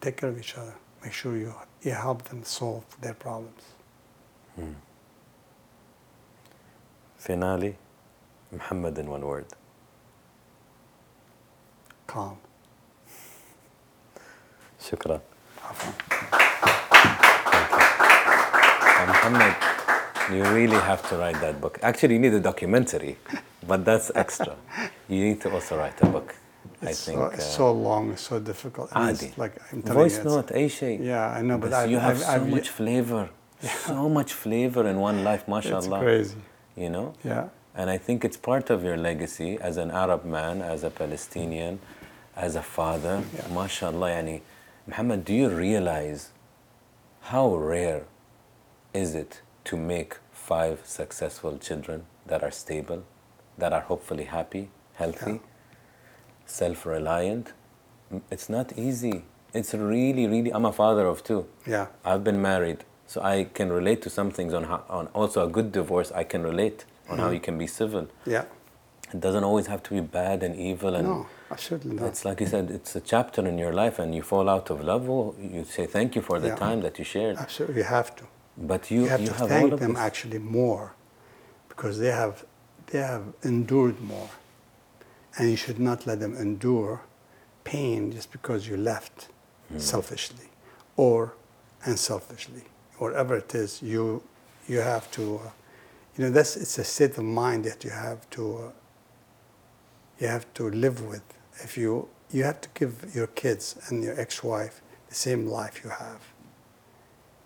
[0.00, 0.74] Take care of each other.
[1.02, 3.62] Make sure you you help them solve their problems.
[7.18, 7.76] Finally,
[8.52, 9.46] Muhammad in one word.
[12.06, 12.38] Calm.
[14.80, 15.20] Shukra.
[15.62, 15.74] Uh,
[19.06, 19.54] Muhammad,
[20.32, 21.78] you really have to write that book.
[21.82, 23.16] Actually, you need a documentary,
[23.66, 24.56] but that's extra.
[25.08, 26.34] you need to also write a book.
[26.80, 28.90] It's I think so, it's uh, so long, so difficult.
[28.92, 31.04] Adi, like I'm telling voice you, note, Aisha.
[31.04, 33.28] Yeah, I know, but, but I've, you have I've, so I've, much flavor,
[33.62, 33.74] yeah.
[33.74, 35.98] so much flavor in one life, mashallah.
[35.98, 36.36] It's crazy.
[36.78, 37.14] You know?
[37.24, 37.48] Yeah.
[37.74, 41.80] And I think it's part of your legacy as an Arab man, as a Palestinian,
[42.36, 43.22] as a father.
[43.34, 43.42] Yeah.
[43.58, 44.40] MashaAllah, yani,
[44.86, 46.30] Muhammad, do you realize
[47.32, 48.04] how rare
[48.94, 53.04] is it to make five successful children that are stable,
[53.58, 55.38] that are hopefully happy, healthy, Yeah.
[56.46, 57.52] self reliant?
[58.30, 59.24] It's not easy.
[59.52, 60.50] It's really, really.
[60.52, 61.46] I'm a father of two.
[61.66, 61.86] Yeah.
[62.04, 65.50] I've been married, so I can relate to some things on how, on also a
[65.50, 66.12] good divorce.
[66.12, 67.34] I can relate on how mm-hmm.
[67.34, 68.06] you can be civil.
[68.26, 68.44] Yeah.
[69.14, 72.08] It doesn't always have to be bad and evil, and No, absolutely not.
[72.08, 74.84] it's like you said, it's a chapter in your life, and you fall out of
[74.84, 75.08] love.
[75.08, 76.66] Well, you say thank you for the Yeah.
[76.66, 77.38] time that you shared.
[77.38, 78.24] Absolutely, you have to.
[78.58, 80.02] But you, You have you to have all thank of them this.
[80.08, 80.92] actually more
[81.70, 82.44] because they have,
[82.88, 84.30] they have endured more.
[85.36, 87.00] And you should not let them endure
[87.64, 89.28] pain just because you left
[89.68, 89.78] hmm.
[89.78, 90.48] selfishly
[90.96, 91.34] or
[91.84, 92.64] unselfishly.
[92.98, 94.22] Whatever it is, you,
[94.66, 95.50] you have to, uh,
[96.16, 98.70] you know, that's, it's a state of mind that you have to, uh,
[100.20, 101.22] you have to live with.
[101.62, 105.90] If you, you have to give your kids and your ex-wife the same life you
[105.90, 106.20] have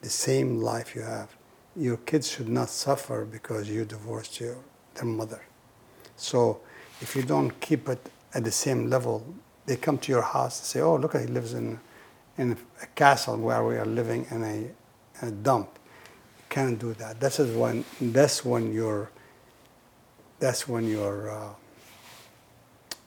[0.02, 1.34] the same life you have.
[1.74, 4.56] Your kids should not suffer because you divorced your,
[4.94, 5.40] their mother.
[6.16, 6.60] So
[7.00, 9.24] if you don't keep it at the same level,
[9.64, 11.80] they come to your house and say, oh, look, he lives in,
[12.36, 14.74] in a castle where we are living in a, in a
[15.31, 15.78] dump.
[16.49, 17.20] Can't do that.
[17.20, 19.11] This is when, that's when you're,
[20.39, 21.55] that's when you're, uh,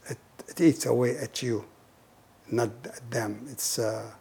[0.08, 0.18] it,
[0.48, 1.66] it eats away at you,
[2.52, 3.46] not at them.
[3.52, 4.12] It's, uh,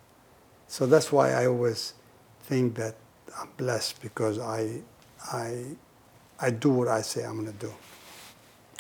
[0.67, 1.95] so that's why I always
[2.43, 2.97] think that
[3.39, 4.83] I'm blessed because I,
[5.33, 5.65] I,
[6.41, 7.73] I do what I say I'm going to do.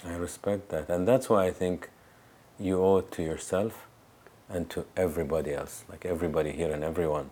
[0.04, 1.88] I respect that, and that's why I think
[2.58, 3.86] you owe it to yourself
[4.48, 7.30] and to everybody else, like everybody here and everyone,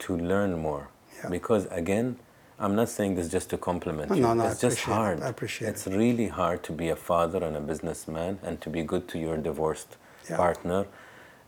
[0.00, 0.88] to learn more.
[1.26, 1.30] Yeah.
[1.30, 2.16] Because again,
[2.58, 4.22] I'm not saying this just to compliment no, you.
[4.22, 5.18] No, no, it's just hard.
[5.18, 5.24] It.
[5.24, 5.94] I appreciate it's it.
[5.94, 9.36] really hard to be a father and a businessman and to be good to your
[9.36, 9.96] divorced
[10.30, 10.36] yeah.
[10.36, 10.86] partner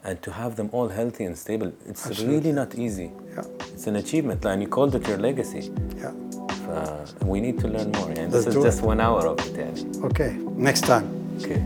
[0.04, 1.72] and to have them all healthy and stable.
[1.86, 2.36] It's Absolutely.
[2.36, 3.10] really not easy.
[3.34, 3.44] Yeah.
[3.72, 5.70] It's an achievement and you called it your legacy.
[5.96, 6.12] Yeah.
[6.68, 8.10] Uh, we need to learn more.
[8.10, 8.84] And Let's this is just it.
[8.84, 9.86] one hour of it.
[10.04, 10.36] Okay,
[10.68, 11.06] next time.
[11.40, 11.64] Okay.